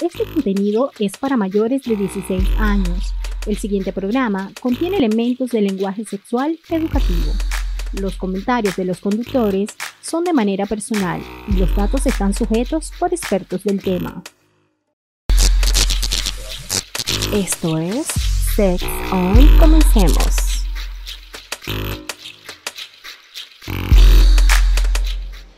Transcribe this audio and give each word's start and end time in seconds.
Este 0.00 0.24
contenido 0.32 0.92
es 1.00 1.16
para 1.16 1.36
mayores 1.36 1.82
de 1.82 1.96
16 1.96 2.48
años. 2.60 3.16
El 3.46 3.58
siguiente 3.58 3.92
programa 3.92 4.52
contiene 4.60 4.98
elementos 4.98 5.50
de 5.50 5.60
lenguaje 5.60 6.04
sexual 6.04 6.56
educativo. 6.68 7.32
Los 7.94 8.14
comentarios 8.14 8.76
de 8.76 8.84
los 8.84 9.00
conductores 9.00 9.70
son 10.00 10.22
de 10.22 10.32
manera 10.32 10.66
personal 10.66 11.20
y 11.48 11.54
los 11.54 11.74
datos 11.74 12.06
están 12.06 12.32
sujetos 12.32 12.92
por 12.96 13.12
expertos 13.12 13.64
del 13.64 13.82
tema. 13.82 14.22
Esto 17.34 17.78
es 17.78 18.06
Sex 18.54 18.84
On. 19.10 19.58
Comencemos. 19.58 20.64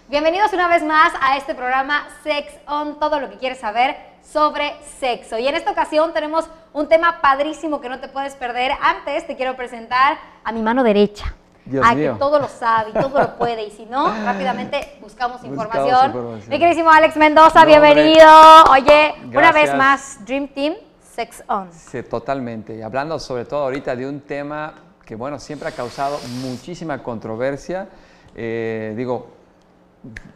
Bienvenidos 0.08 0.52
una 0.54 0.66
vez 0.66 0.82
más 0.82 1.12
a 1.20 1.36
este 1.36 1.54
programa 1.54 2.08
Sex 2.24 2.54
On, 2.66 2.98
todo 2.98 3.20
lo 3.20 3.28
que 3.28 3.36
quieres 3.36 3.60
saber 3.60 4.09
sobre 4.32 4.76
sexo. 4.98 5.38
Y 5.38 5.48
en 5.48 5.54
esta 5.54 5.72
ocasión 5.72 6.12
tenemos 6.12 6.48
un 6.72 6.88
tema 6.88 7.20
padrísimo 7.20 7.80
que 7.80 7.88
no 7.88 8.00
te 8.00 8.08
puedes 8.08 8.34
perder. 8.34 8.72
Antes 8.80 9.26
te 9.26 9.36
quiero 9.36 9.56
presentar 9.56 10.18
a 10.44 10.52
mi 10.52 10.62
mano 10.62 10.84
derecha. 10.84 11.34
Dios 11.64 11.84
a 11.86 11.94
mío. 11.94 12.14
que 12.14 12.18
todo 12.18 12.38
lo 12.38 12.48
sabe 12.48 12.90
y 12.90 12.92
todo 12.92 13.20
lo 13.20 13.36
puede. 13.36 13.64
Y 13.64 13.70
si 13.70 13.86
no, 13.86 14.06
rápidamente 14.24 14.98
buscamos 15.00 15.10
Buscamos 15.10 15.44
información. 15.44 16.06
información. 16.06 16.50
Mi 16.50 16.58
queridísimo 16.58 16.90
Alex 16.90 17.16
Mendoza, 17.16 17.60
No, 17.60 17.66
bienvenido. 17.66 18.28
Oye, 18.70 19.14
una 19.34 19.52
vez 19.52 19.74
más, 19.74 20.24
Dream 20.24 20.48
Team 20.48 20.74
Sex 21.02 21.42
On. 21.48 21.68
Sí, 21.72 22.02
totalmente. 22.04 22.76
Y 22.76 22.82
hablando 22.82 23.18
sobre 23.18 23.44
todo 23.44 23.64
ahorita 23.64 23.94
de 23.94 24.08
un 24.08 24.20
tema 24.20 24.74
que, 25.04 25.16
bueno, 25.16 25.38
siempre 25.38 25.68
ha 25.68 25.72
causado 25.72 26.18
muchísima 26.42 27.02
controversia. 27.02 27.88
Eh, 28.34 28.94
digo, 28.96 29.28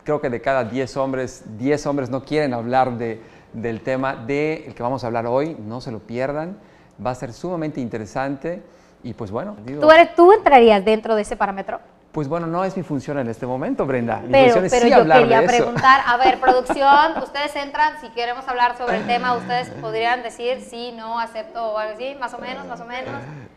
creo 0.02 0.20
que 0.20 0.29
de 0.29 0.40
cada 0.40 0.65
10 0.65 0.96
hombres, 0.96 1.45
10 1.56 1.87
hombres 1.87 2.10
no 2.10 2.24
quieren 2.24 2.52
hablar 2.52 2.98
de, 2.98 3.23
del 3.54 3.80
tema 3.80 4.14
del 4.14 4.74
que 4.74 4.82
vamos 4.82 5.04
a 5.04 5.06
hablar 5.06 5.26
hoy. 5.26 5.56
No 5.58 5.80
se 5.80 5.90
lo 5.90 6.00
pierdan. 6.00 6.58
Va 7.04 7.10
a 7.10 7.14
ser 7.14 7.32
sumamente 7.32 7.80
interesante. 7.80 8.62
Y 9.02 9.15
pues 9.15 9.30
bueno, 9.30 9.56
digo, 9.65 9.80
¿Tú, 9.80 9.90
eres, 9.90 10.15
¿Tú 10.15 10.32
entrarías 10.32 10.84
dentro 10.84 11.15
de 11.15 11.23
ese 11.23 11.37
parámetro? 11.37 11.80
Pues 12.15 12.29
bueno, 12.29 12.46
no 12.46 12.65
es 12.65 12.76
mi 12.76 12.84
función 12.84 13.18
en 13.18 13.29
este 13.29 13.45
momento, 13.45 13.84
Brenda. 13.87 14.20
Mi 14.20 14.30
Pero, 14.30 14.45
función 14.45 14.65
es 14.66 14.73
pero 14.73 14.84
sí 14.84 14.90
yo 14.93 14.96
hablar 14.98 15.18
quería 15.18 15.40
de 15.40 15.46
eso. 15.46 15.57
preguntar, 15.57 16.01
a 16.07 16.16
ver, 16.16 16.38
producción, 16.40 17.18
ustedes 17.20 17.57
entran, 17.57 18.01
si 18.01 18.09
queremos 18.10 18.46
hablar 18.46 18.79
sobre 18.79 18.98
el 18.98 19.07
tema, 19.09 19.34
ustedes 19.34 19.68
podrían 19.80 20.23
decir 20.23 20.60
sí, 20.60 20.95
no, 20.96 21.18
acepto 21.18 21.73
o 21.73 21.76
algo 21.76 21.95
así, 21.95 22.16
más 22.20 22.32
o 22.32 22.38
menos, 22.38 22.66
más 22.68 22.80
o 22.80 22.85
menos. 22.85 23.12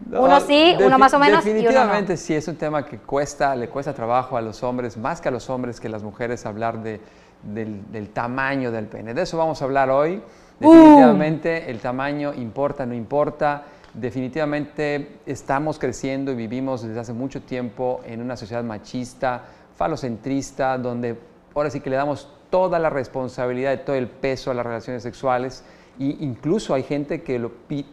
No, 0.10 0.24
uno 0.24 0.40
sí, 0.40 0.76
uno 0.84 0.98
más 0.98 1.14
o 1.14 1.20
menos 1.20 1.46
y 1.46 1.50
uno 1.50 1.58
no. 1.60 1.62
Definitivamente 1.62 2.18
sí, 2.18 2.34
es 2.34 2.48
un 2.48 2.56
tema 2.56 2.84
que 2.84 2.98
cuesta, 2.98 3.56
le 3.56 3.70
cuesta 3.70 3.94
trabajo 3.94 4.36
a 4.38 4.42
los 4.42 4.64
hombres, 4.64 4.98
más 4.98 5.22
que 5.22 5.28
a 5.28 5.32
los 5.32 5.48
hombres 5.52 5.80
que 5.80 5.88
a 5.88 5.92
las 5.92 6.02
mujeres 6.02 6.44
hablar 6.48 6.82
de, 6.82 7.00
del, 7.44 7.92
del 7.92 8.10
tamaño 8.10 8.72
del 8.72 8.88
pene. 8.88 9.14
De 9.14 9.22
eso 9.22 9.38
vamos 9.38 9.62
a 9.62 9.66
hablar 9.66 9.92
hoy. 9.92 10.20
Uh. 10.60 10.74
Definitivamente 10.74 11.70
el 11.70 11.80
tamaño 11.80 12.34
importa, 12.34 12.88
no 12.88 12.96
importa. 12.96 13.62
Definitivamente 13.98 15.18
estamos 15.26 15.80
creciendo 15.80 16.32
y 16.32 16.36
vivimos 16.36 16.84
desde 16.84 17.00
hace 17.00 17.14
mucho 17.14 17.42
tiempo 17.42 18.02
en 18.06 18.22
una 18.22 18.38
sociedad 18.38 18.64
machista, 18.64 19.46
falocentrista, 19.76 20.78
donde 20.78 21.18
ahora 21.56 21.72
sí 21.72 21.80
que 21.80 21.90
le 21.90 21.96
damos 21.96 22.30
toda 22.52 22.78
la 22.78 22.92
responsabilidad 22.92 23.74
y 23.74 23.78
todo 23.78 23.96
el 23.96 24.08
peso 24.08 24.52
a 24.52 24.54
las 24.54 24.68
relaciones 24.68 25.02
sexuales. 25.02 25.64
Y 25.98 26.24
incluso 26.24 26.76
hay 26.76 26.84
gente 26.84 27.24
que 27.24 27.40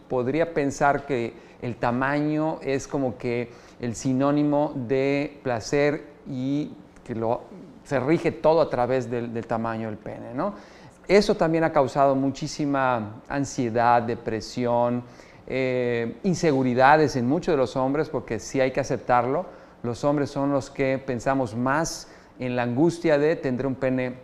podría 0.07 0.53
pensar 0.53 1.07
que 1.07 1.33
el 1.63 1.77
tamaño 1.77 2.59
es 2.61 2.87
como 2.87 3.17
que 3.17 3.51
el 3.81 3.95
sinónimo 3.95 4.75
de 4.75 5.41
placer 5.43 6.05
y 6.29 6.73
que 7.03 7.15
lo, 7.15 7.45
se 7.85 7.99
rige 7.99 8.31
todo 8.31 8.61
a 8.61 8.69
través 8.69 9.11
del, 9.11 9.33
del 9.33 9.47
tamaño 9.47 9.89
del 9.89 9.97
pene. 9.97 10.35
¿no? 10.35 10.53
Eso 11.09 11.35
también 11.35 11.65
ha 11.65 11.73
causado 11.73 12.15
muchísima 12.15 13.23
ansiedad, 13.27 14.03
depresión, 14.03 15.03
eh, 15.47 16.17
inseguridades 16.23 17.17
en 17.17 17.27
muchos 17.27 17.53
de 17.53 17.57
los 17.59 17.77
hombres, 17.77 18.09
porque 18.09 18.39
sí 18.39 18.61
hay 18.61 18.71
que 18.71 18.81
aceptarlo. 18.81 19.47
Los 19.83 20.05
hombres 20.05 20.31
son 20.31 20.53
los 20.53 20.71
que 20.71 20.99
pensamos 20.99 21.55
más 21.55 22.09
en 22.39 22.57
la 22.57 22.63
angustia 22.63 23.19
de 23.19 23.37
tendré 23.37 23.67
un 23.67 23.75
pene 23.75 24.15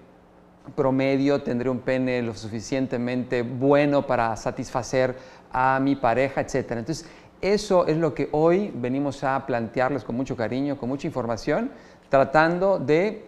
promedio, 0.74 1.42
tendré 1.42 1.68
un 1.68 1.80
pene 1.80 2.22
lo 2.22 2.34
suficientemente 2.34 3.42
bueno 3.42 4.06
para 4.06 4.36
satisfacer 4.36 5.16
a 5.52 5.78
mi 5.80 5.96
pareja, 5.96 6.40
etc. 6.40 6.72
Entonces, 6.72 7.06
eso 7.40 7.86
es 7.86 7.96
lo 7.96 8.14
que 8.14 8.28
hoy 8.32 8.72
venimos 8.74 9.24
a 9.24 9.46
plantearles 9.46 10.04
con 10.04 10.16
mucho 10.16 10.36
cariño, 10.36 10.76
con 10.78 10.88
mucha 10.88 11.06
información, 11.06 11.70
tratando 12.08 12.78
de, 12.78 13.26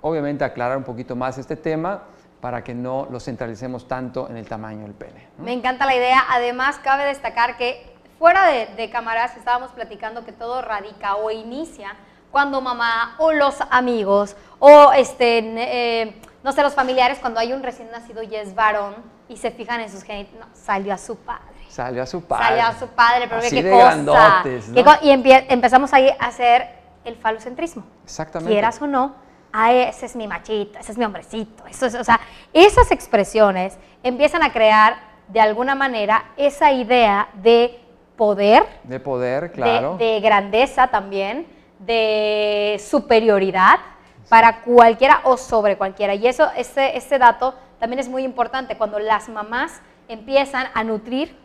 obviamente, 0.00 0.44
aclarar 0.44 0.76
un 0.76 0.84
poquito 0.84 1.16
más 1.16 1.38
este 1.38 1.56
tema 1.56 2.04
para 2.44 2.62
que 2.62 2.74
no 2.74 3.08
lo 3.10 3.20
centralicemos 3.20 3.88
tanto 3.88 4.28
en 4.28 4.36
el 4.36 4.46
tamaño 4.46 4.82
del 4.82 4.92
pene. 4.92 5.28
¿no? 5.38 5.44
Me 5.46 5.54
encanta 5.54 5.86
la 5.86 5.96
idea. 5.96 6.24
Además, 6.28 6.78
cabe 6.84 7.06
destacar 7.06 7.56
que 7.56 7.90
fuera 8.18 8.46
de, 8.48 8.66
de 8.76 8.90
cámaras 8.90 9.34
estábamos 9.38 9.70
platicando 9.70 10.26
que 10.26 10.32
todo 10.32 10.60
radica 10.60 11.16
o 11.16 11.30
inicia 11.30 11.96
cuando 12.30 12.60
mamá 12.60 13.14
o 13.16 13.32
los 13.32 13.56
amigos 13.70 14.36
o 14.58 14.92
este, 14.92 15.38
eh, 15.38 16.20
no 16.42 16.52
sé, 16.52 16.60
los 16.60 16.74
familiares, 16.74 17.16
cuando 17.18 17.40
hay 17.40 17.54
un 17.54 17.62
recién 17.62 17.90
nacido 17.90 18.22
y 18.22 18.34
es 18.36 18.54
varón 18.54 18.94
y 19.26 19.38
se 19.38 19.50
fijan 19.50 19.80
en 19.80 19.88
sus 19.88 20.02
genitales, 20.02 20.38
no, 20.38 20.46
salió 20.54 20.92
a 20.92 20.98
su 20.98 21.16
padre. 21.16 21.46
Salió 21.70 22.02
a 22.02 22.06
su 22.06 22.20
padre. 22.24 22.44
Salió 22.44 22.62
a 22.64 22.78
su 22.78 22.88
padre, 22.88 23.24
pero 23.26 23.38
Así 23.40 23.56
qué 23.56 23.62
de 23.62 23.70
cosa. 23.70 23.84
grandotes, 23.86 24.68
¿no? 24.68 24.74
qué 24.74 24.84
co- 24.84 24.98
y 25.00 25.10
empezamos 25.48 25.94
ahí 25.94 26.10
a 26.20 26.26
hacer 26.26 26.68
el 27.06 27.16
falocentrismo. 27.16 27.84
Exactamente. 28.04 28.52
Quieras 28.52 28.82
o 28.82 28.86
no, 28.86 29.23
ah, 29.54 29.72
ese 29.72 30.06
es 30.06 30.16
mi 30.16 30.26
machito, 30.26 30.78
ese 30.78 30.92
es 30.92 30.98
mi 30.98 31.04
hombrecito. 31.04 31.64
Eso 31.66 31.86
es, 31.86 31.94
o 31.94 32.02
sea, 32.04 32.20
esas 32.52 32.90
expresiones 32.90 33.78
empiezan 34.02 34.42
a 34.42 34.52
crear 34.52 34.96
de 35.28 35.40
alguna 35.40 35.74
manera 35.74 36.24
esa 36.36 36.72
idea 36.72 37.28
de 37.34 37.80
poder, 38.16 38.66
De 38.82 39.00
poder, 39.00 39.44
de- 39.44 39.50
claro. 39.52 39.96
de, 39.96 40.20
grandeza 40.20 40.88
también, 40.88 41.46
de 41.78 42.80
superioridad 42.84 43.78
para 44.28 44.62
cualquiera 44.62 45.20
o 45.24 45.36
sobre 45.36 45.76
cualquiera. 45.76 46.14
Y 46.14 46.26
eso, 46.26 46.48
ese, 46.56 46.96
ese 46.96 47.18
dato 47.18 47.54
también 47.78 48.00
es 48.00 48.08
muy 48.08 48.24
importante 48.24 48.76
cuando 48.76 48.98
las 48.98 49.28
mamás 49.28 49.80
empiezan 50.08 50.66
a 50.74 50.82
nutrir 50.84 51.36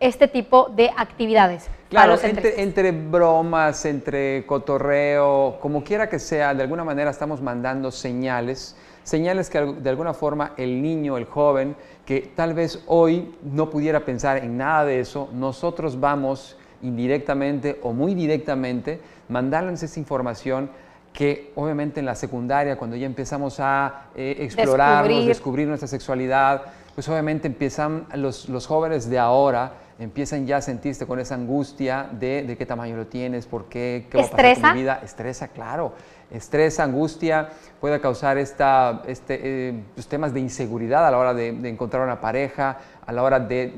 este 0.00 0.26
tipo 0.28 0.68
de 0.70 0.90
actividades. 0.96 1.68
Claro, 1.88 2.18
entre, 2.22 2.60
entre 2.62 2.92
bromas, 2.92 3.84
entre 3.86 4.44
cotorreo, 4.44 5.56
como 5.60 5.82
quiera 5.82 6.08
que 6.08 6.18
sea, 6.18 6.52
de 6.54 6.62
alguna 6.62 6.84
manera 6.84 7.10
estamos 7.10 7.40
mandando 7.40 7.90
señales, 7.90 8.76
señales 9.04 9.48
que 9.48 9.58
de 9.60 9.88
alguna 9.88 10.12
forma 10.12 10.52
el 10.58 10.82
niño, 10.82 11.16
el 11.16 11.24
joven, 11.24 11.74
que 12.04 12.30
tal 12.36 12.52
vez 12.52 12.82
hoy 12.86 13.34
no 13.42 13.70
pudiera 13.70 14.04
pensar 14.04 14.36
en 14.38 14.58
nada 14.58 14.84
de 14.84 15.00
eso, 15.00 15.30
nosotros 15.32 15.98
vamos 15.98 16.56
indirectamente 16.82 17.78
o 17.82 17.92
muy 17.92 18.14
directamente 18.14 19.00
mandarles 19.28 19.82
esa 19.82 19.98
información 19.98 20.70
que 21.12 21.52
obviamente 21.56 22.00
en 22.00 22.06
la 22.06 22.14
secundaria, 22.14 22.76
cuando 22.76 22.96
ya 22.96 23.06
empezamos 23.06 23.60
a 23.60 24.08
eh, 24.14 24.36
explorarnos, 24.40 25.08
Descubrir. 25.08 25.28
descubrir 25.28 25.68
nuestra 25.68 25.88
sexualidad, 25.88 26.62
pues 26.94 27.08
obviamente 27.08 27.48
empiezan 27.48 28.06
los, 28.14 28.48
los 28.48 28.66
jóvenes 28.66 29.08
de 29.08 29.18
ahora, 29.18 29.72
empiezan 29.98 30.46
ya 30.46 30.58
a 30.58 30.62
sentirse 30.62 31.06
con 31.06 31.18
esa 31.18 31.34
angustia 31.34 32.08
de, 32.12 32.44
de 32.44 32.56
qué 32.56 32.64
tamaño 32.66 32.96
lo 32.96 33.06
tienes, 33.06 33.46
por 33.46 33.66
qué, 33.66 34.06
qué 34.10 34.18
va 34.18 34.24
a 34.24 34.30
pasar 34.30 34.60
con 34.60 34.74
mi 34.74 34.80
vida. 34.80 35.00
Estresa, 35.02 35.48
claro. 35.48 35.92
Estresa, 36.30 36.84
angustia, 36.84 37.48
puede 37.80 38.00
causar 38.00 38.38
esta, 38.38 39.02
este, 39.06 39.40
eh, 39.42 39.82
pues, 39.94 40.06
temas 40.06 40.32
de 40.32 40.40
inseguridad 40.40 41.06
a 41.06 41.10
la 41.10 41.18
hora 41.18 41.34
de, 41.34 41.52
de 41.52 41.68
encontrar 41.68 42.02
una 42.02 42.20
pareja, 42.20 42.78
a 43.04 43.12
la 43.12 43.22
hora 43.22 43.40
de, 43.40 43.72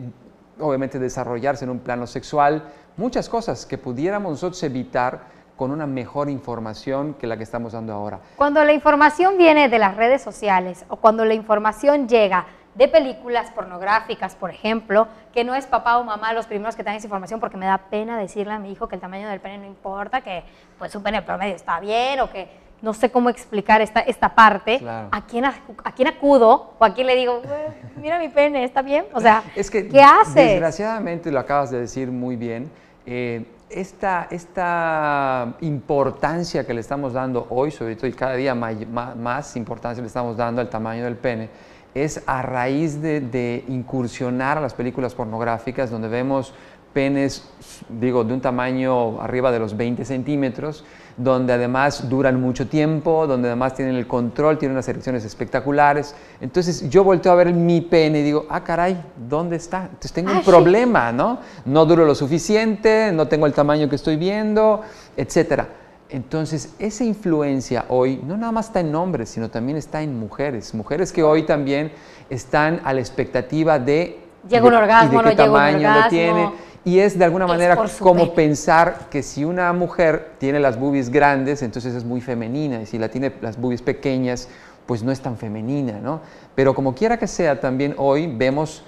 obviamente, 0.59 0.99
desarrollarse 0.99 1.65
en 1.65 1.71
un 1.71 1.79
plano 1.79 2.07
sexual. 2.07 2.65
Muchas 2.97 3.29
cosas 3.29 3.65
que 3.65 3.79
pudiéramos 3.79 4.33
nosotros 4.33 4.63
evitar 4.63 5.41
con 5.57 5.71
una 5.71 5.87
mejor 5.87 6.31
información 6.31 7.15
que 7.15 7.27
la 7.27 7.37
que 7.37 7.43
estamos 7.43 7.75
dando 7.75 7.93
ahora. 7.93 8.19
Cuando 8.37 8.65
la 8.65 8.73
información 8.73 9.37
viene 9.37 9.69
de 9.69 9.79
las 9.79 9.95
redes 9.95 10.23
sociales 10.23 10.85
o 10.89 10.97
cuando 10.97 11.25
la 11.25 11.35
información 11.35 12.09
llega 12.09 12.47
de 12.75 12.89
películas 12.89 13.51
pornográficas, 13.51 14.35
por 14.37 14.51
ejemplo, 14.51 15.09
que 15.33 15.43
no 15.45 15.55
es 15.55 15.67
papá 15.67 15.99
o 15.99 16.05
mamá 16.05 16.33
los 16.33 16.47
primeros 16.47 16.77
que 16.77 16.83
dan 16.83 16.95
esa 16.95 17.07
información 17.07 17.41
porque 17.41 17.57
me 17.57 17.67
da 17.67 17.79
pena 17.79 18.17
decirle 18.19 18.53
a 18.53 18.59
mi 18.59 18.71
hijo 18.73 18.89
que 18.89 18.95
el 18.95 19.01
tamaño 19.01 19.29
del 19.29 19.41
pene 19.41 19.59
no 19.59 19.67
importa, 19.67 20.21
que 20.21 20.45
pues 20.79 20.95
un 20.95 21.03
pene 21.03 21.21
promedio 21.23 21.55
está 21.57 21.81
bien 21.81 22.21
o 22.21 22.31
que 22.31 22.49
no 22.81 22.95
sé 22.95 23.11
cómo 23.11 23.29
explicar 23.29 23.83
esta, 23.83 24.01
esta 24.01 24.35
parte. 24.35 24.79
Claro. 24.79 25.09
¿A, 25.13 25.27
quién, 25.27 25.45
¿A 25.45 25.53
quién 25.95 26.09
acudo 26.09 26.73
o 26.79 26.85
a 26.85 26.95
quién 26.95 27.07
le 27.09 27.17
digo, 27.17 27.43
"Güey, 27.43 27.61
mira 27.97 28.19
mi 28.19 28.29
pene, 28.29 28.65
está 28.65 28.81
bien? 28.83 29.05
O 29.13 29.21
sea, 29.21 29.43
Es 29.55 29.71
que 29.71 29.87
¿qué 29.89 30.01
haces? 30.03 30.35
desgraciadamente 30.35 31.31
lo 31.31 31.41
acabas 31.41 31.71
de 31.71 31.81
decir 31.81 32.11
muy 32.11 32.37
bien. 32.37 32.71
eh, 33.07 33.45
esta, 33.71 34.27
esta 34.31 35.55
importancia 35.61 36.67
que 36.67 36.75
le 36.75 36.81
estamos 36.81 37.13
dando 37.13 37.47
hoy, 37.51 37.71
sobre 37.71 37.95
todo 37.97 38.07
y 38.09 38.13
cada 38.13 38.35
día 38.35 38.53
ma- 38.55 39.15
más 39.15 39.55
importancia 39.57 40.01
le 40.03 40.09
estamos 40.09 40.37
dando 40.37 40.61
al 40.61 40.69
tamaño 40.69 41.05
del 41.05 41.17
pene, 41.17 41.49
es 41.95 42.23
a 42.27 42.43
raíz 42.43 43.01
de, 43.03 43.21
de 43.21 43.65
incursionar 43.69 44.59
a 44.59 44.61
las 44.61 44.75
películas 44.75 45.15
pornográficas 45.15 45.91
donde 45.91 46.09
vemos 46.09 46.53
penes, 46.93 47.45
digo, 47.89 48.25
de 48.25 48.35
un 48.35 48.41
tamaño 48.41 49.21
arriba 49.21 49.53
de 49.53 49.61
los 49.61 49.77
20 49.77 50.05
centímetros, 50.05 50.85
donde 51.17 51.53
además 51.53 52.09
duran 52.09 52.41
mucho 52.41 52.67
tiempo, 52.67 53.27
donde 53.29 53.47
además 53.49 53.75
tienen 53.75 53.95
el 53.95 54.09
control, 54.09 54.59
tienen 54.59 54.75
unas 54.75 54.89
erecciones 54.89 55.25
espectaculares. 55.25 56.17
Entonces 56.41 56.89
yo 56.91 57.05
volteo 57.05 57.31
a 57.31 57.37
ver 57.37 57.53
mi 57.53 57.81
pene 57.81 58.21
y 58.21 58.23
digo, 58.23 58.47
ah, 58.51 58.65
caray, 58.65 59.01
¿dónde 59.29 59.55
está? 59.57 59.83
Entonces 59.85 60.13
tengo 60.13 60.31
un 60.33 60.39
Ah, 60.39 60.43
sí. 60.45 60.51
problema, 60.51 61.13
¿no? 61.13 61.39
No 61.65 61.87
duro 61.87 62.05
lo 62.05 62.15
suficiente, 62.17 63.13
no 63.13 63.29
tengo 63.29 63.47
el 63.47 63.53
tamaño 63.53 63.89
que 63.89 63.97
estoy 63.97 64.17
viendo, 64.17 64.81
etcétera. 65.17 65.69
Entonces, 66.13 66.75
esa 66.79 67.05
influencia 67.05 67.85
hoy 67.89 68.21
no 68.25 68.37
nada 68.37 68.53
más 68.53 68.67
está 68.67 68.81
en 68.81 68.95
hombres, 68.95 69.29
sino 69.31 69.49
también 69.49 69.79
está 69.79 70.03
en 70.03 70.19
mujeres. 70.19 70.75
Mujeres 70.75 71.13
que 71.13 71.23
hoy 71.23 71.45
también 71.45 71.93
están 72.29 72.81
a 72.85 72.93
la 72.93 73.01
expectativa 73.01 73.79
de... 73.79 74.19
Llega 74.49 74.67
un 74.67 74.75
orgasmo, 74.75 75.13
y 75.13 75.17
de 75.17 75.17
no 75.17 75.23
qué 75.23 75.31
llega 75.31 75.45
un 75.45 75.53
tamaño 75.53 75.95
lo 76.03 76.09
tiene. 76.09 76.51
Y 76.85 76.99
es 76.99 77.19
de 77.19 77.25
alguna 77.25 77.47
manera 77.47 77.77
como 77.99 78.35
pensar 78.35 79.09
que 79.11 79.23
si 79.23 79.45
una 79.45 79.73
mujer 79.73 80.33
tiene 80.39 80.59
las 80.61 80.79
boobies 80.81 81.11
grandes, 81.11 81.63
entonces 81.63 81.95
es 81.95 82.05
muy 82.05 82.21
femenina. 82.21 82.81
Y 82.81 82.87
si 82.87 82.99
la 82.99 83.11
tiene 83.11 83.33
las 83.43 83.61
boobies 83.61 83.83
pequeñas, 83.83 84.49
pues 84.87 85.03
no 85.03 85.13
es 85.13 85.21
tan 85.21 85.37
femenina, 85.37 86.01
¿no? 86.03 86.21
Pero 86.55 86.75
como 86.75 86.95
quiera 86.95 87.19
que 87.19 87.27
sea, 87.27 87.61
también 87.61 87.95
hoy 87.99 88.27
vemos 88.27 88.83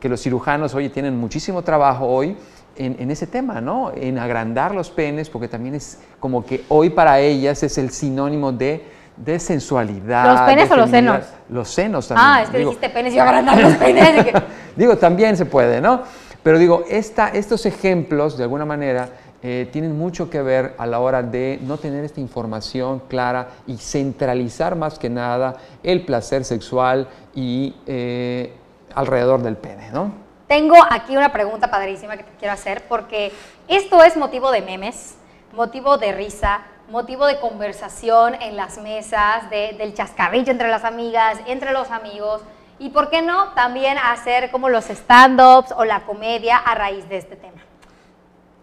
que 0.00 0.08
los 0.08 0.20
cirujanos 0.20 0.74
hoy 0.74 0.88
tienen 0.88 1.16
muchísimo 1.16 1.62
trabajo 1.62 2.06
hoy 2.06 2.36
en, 2.78 2.96
en 2.98 3.10
ese 3.10 3.26
tema, 3.26 3.60
¿no? 3.60 3.92
En 3.94 4.18
agrandar 4.18 4.74
los 4.74 4.90
penes, 4.90 5.28
porque 5.30 5.48
también 5.48 5.74
es 5.74 5.98
como 6.20 6.44
que 6.44 6.64
hoy 6.68 6.90
para 6.90 7.20
ellas 7.20 7.62
es 7.62 7.78
el 7.78 7.90
sinónimo 7.90 8.52
de, 8.52 8.84
de 9.16 9.38
sensualidad. 9.38 10.32
¿Los 10.32 10.40
penes 10.42 10.70
o 10.70 10.76
los 10.76 10.90
senos? 10.90 11.20
Los 11.48 11.68
senos 11.70 12.08
también. 12.08 12.28
Ah, 12.28 12.42
es 12.42 12.50
que 12.50 12.58
digo. 12.58 12.70
dijiste 12.70 12.90
penes 12.90 13.14
y 13.14 13.18
agrandar 13.18 13.58
los 13.60 13.74
penes. 13.74 14.24
que- 14.24 14.42
Digo, 14.76 14.96
también 14.98 15.36
se 15.36 15.46
puede, 15.46 15.80
¿no? 15.80 16.02
Pero 16.42 16.58
digo, 16.58 16.84
esta, 16.88 17.28
estos 17.28 17.66
ejemplos, 17.66 18.36
de 18.36 18.44
alguna 18.44 18.64
manera, 18.64 19.08
eh, 19.42 19.68
tienen 19.72 19.96
mucho 19.98 20.30
que 20.30 20.42
ver 20.42 20.74
a 20.78 20.86
la 20.86 21.00
hora 21.00 21.22
de 21.22 21.58
no 21.62 21.76
tener 21.78 22.04
esta 22.04 22.20
información 22.20 23.02
clara 23.08 23.48
y 23.66 23.76
centralizar 23.76 24.76
más 24.76 24.98
que 24.98 25.08
nada 25.10 25.56
el 25.82 26.04
placer 26.04 26.44
sexual 26.44 27.08
y 27.34 27.74
eh, 27.86 28.52
alrededor 28.94 29.42
del 29.42 29.56
pene, 29.56 29.90
¿no? 29.92 30.25
Tengo 30.46 30.76
aquí 30.90 31.16
una 31.16 31.32
pregunta 31.32 31.68
padrísima 31.70 32.16
que 32.16 32.22
te 32.22 32.32
quiero 32.38 32.54
hacer 32.54 32.86
porque 32.88 33.32
esto 33.66 34.02
es 34.04 34.16
motivo 34.16 34.52
de 34.52 34.62
memes, 34.62 35.16
motivo 35.52 35.98
de 35.98 36.12
risa, 36.12 36.60
motivo 36.88 37.26
de 37.26 37.40
conversación 37.40 38.34
en 38.40 38.54
las 38.56 38.78
mesas, 38.78 39.50
de- 39.50 39.72
del 39.76 39.92
chascarrillo 39.94 40.52
entre 40.52 40.68
las 40.68 40.84
amigas, 40.84 41.38
entre 41.46 41.72
los 41.72 41.90
amigos 41.90 42.42
y, 42.78 42.90
¿por 42.90 43.10
qué 43.10 43.22
no?, 43.22 43.54
también 43.54 43.98
hacer 43.98 44.50
como 44.52 44.68
los 44.68 44.88
stand-ups 44.88 45.72
o 45.76 45.84
la 45.84 46.04
comedia 46.04 46.58
a 46.58 46.74
raíz 46.76 47.08
de 47.08 47.16
este 47.16 47.34
tema. 47.34 47.60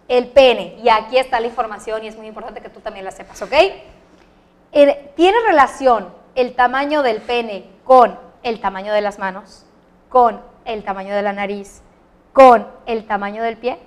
El 0.08 0.28
pene, 0.28 0.78
y 0.82 0.88
aquí 0.90 1.18
está 1.18 1.40
la 1.40 1.48
información 1.48 2.04
y 2.04 2.08
es 2.08 2.16
muy 2.16 2.28
importante 2.28 2.62
que 2.62 2.70
tú 2.70 2.80
también 2.80 3.04
la 3.04 3.12
sepas, 3.12 3.42
¿ok? 3.42 3.54
Eh, 4.72 5.12
¿Tiene 5.16 5.38
relación 5.46 6.14
el 6.36 6.56
tamaño 6.56 7.04
del 7.04 7.22
pene 7.22 7.66
con 7.84 8.18
el 8.44 8.62
tamaño 8.62 8.94
de 8.94 9.02
las 9.02 9.20
manos, 9.20 9.66
con 10.10 10.42
el 10.66 10.84
tamaño 10.84 11.16
de 11.16 11.22
la 11.22 11.34
nariz, 11.34 11.82
con 12.34 12.68
el 12.86 13.06
tamaño 13.06 13.44
del 13.44 13.58
pie? 13.58 13.78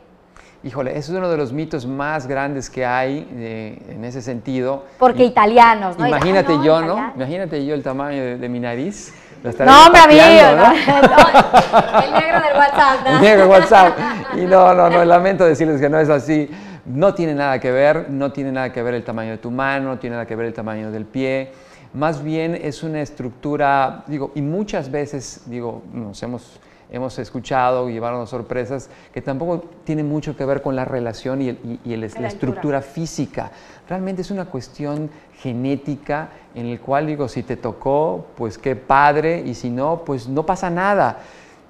Híjole, 0.64 0.90
ese 0.92 1.12
es 1.12 1.18
uno 1.18 1.28
de 1.28 1.36
los 1.36 1.52
mitos 1.52 1.86
más 1.86 2.26
grandes 2.26 2.68
que 2.70 2.84
hay 2.84 3.28
eh, 3.32 3.78
en 3.90 4.04
ese 4.04 4.20
sentido. 4.20 4.84
Porque 4.98 5.22
Y- 5.24 5.26
italianos, 5.28 5.96
¿no? 5.98 6.06
Imagínate 6.08 6.52
Ay, 6.52 6.58
no, 6.58 6.64
yo, 6.64 6.80
¿no? 6.80 6.86
italiano. 6.86 7.12
Imagínate 7.16 7.66
yo 7.66 7.74
el 7.74 7.82
tamaño 7.82 8.22
de, 8.22 8.38
de 8.38 8.48
mi 8.48 8.58
nariz. 8.60 9.14
No, 9.44 9.86
hombre, 9.86 10.00
amigo, 10.00 10.22
no, 10.56 10.72
no, 10.72 12.02
el 12.02 12.12
negro 12.12 12.40
del 12.40 12.56
WhatsApp, 12.56 13.04
¿no? 13.04 13.10
El 13.10 13.20
negro 13.20 13.48
WhatsApp. 13.48 13.98
Y 14.34 14.40
no, 14.40 14.74
no, 14.74 14.90
no, 14.90 15.04
lamento 15.04 15.44
decirles 15.44 15.80
que 15.80 15.88
no 15.88 16.00
es 16.00 16.08
así. 16.08 16.50
No 16.84 17.14
tiene 17.14 17.34
nada 17.34 17.60
que 17.60 17.70
ver, 17.70 18.06
no 18.10 18.32
tiene 18.32 18.50
nada 18.50 18.72
que 18.72 18.82
ver 18.82 18.94
el 18.94 19.04
tamaño 19.04 19.32
de 19.32 19.38
tu 19.38 19.50
mano, 19.52 19.90
no 19.90 19.98
tiene 19.98 20.16
nada 20.16 20.26
que 20.26 20.34
ver 20.34 20.46
el 20.46 20.54
tamaño 20.54 20.90
del 20.90 21.04
pie. 21.04 21.52
Más 21.96 22.22
bien 22.22 22.54
es 22.54 22.82
una 22.82 23.00
estructura, 23.00 24.04
digo, 24.06 24.30
y 24.34 24.42
muchas 24.42 24.90
veces, 24.90 25.44
digo, 25.46 25.80
nos 25.94 26.22
hemos, 26.22 26.60
hemos 26.92 27.18
escuchado 27.18 27.88
y 27.88 27.94
llevaron 27.94 28.26
sorpresas 28.26 28.90
que 29.14 29.22
tampoco 29.22 29.64
tiene 29.84 30.04
mucho 30.04 30.36
que 30.36 30.44
ver 30.44 30.60
con 30.60 30.76
la 30.76 30.84
relación 30.84 31.40
y, 31.40 31.48
el- 31.48 31.58
y- 31.64 31.80
y 31.90 31.94
el- 31.94 32.00
la 32.20 32.28
estructura 32.28 32.82
física. 32.82 33.50
Realmente 33.88 34.20
es 34.20 34.30
una 34.30 34.44
cuestión 34.44 35.08
genética 35.38 36.28
en 36.54 36.66
el 36.66 36.80
cual 36.80 37.06
digo, 37.06 37.28
si 37.28 37.42
te 37.42 37.56
tocó, 37.56 38.26
pues 38.36 38.58
qué 38.58 38.76
padre, 38.76 39.42
y 39.46 39.54
si 39.54 39.70
no, 39.70 40.02
pues 40.04 40.28
no 40.28 40.44
pasa 40.44 40.68
nada. 40.68 41.20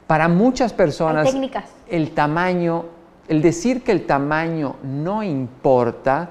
Para 0.09 0.27
muchas 0.27 0.73
personas, 0.73 1.25
técnicas. 1.25 1.67
el 1.89 2.11
tamaño, 2.11 2.87
el 3.29 3.43
decir 3.43 3.85
que 3.85 3.93
el 3.93 4.07
tamaño 4.07 4.75
no 4.83 5.23
importa, 5.23 6.31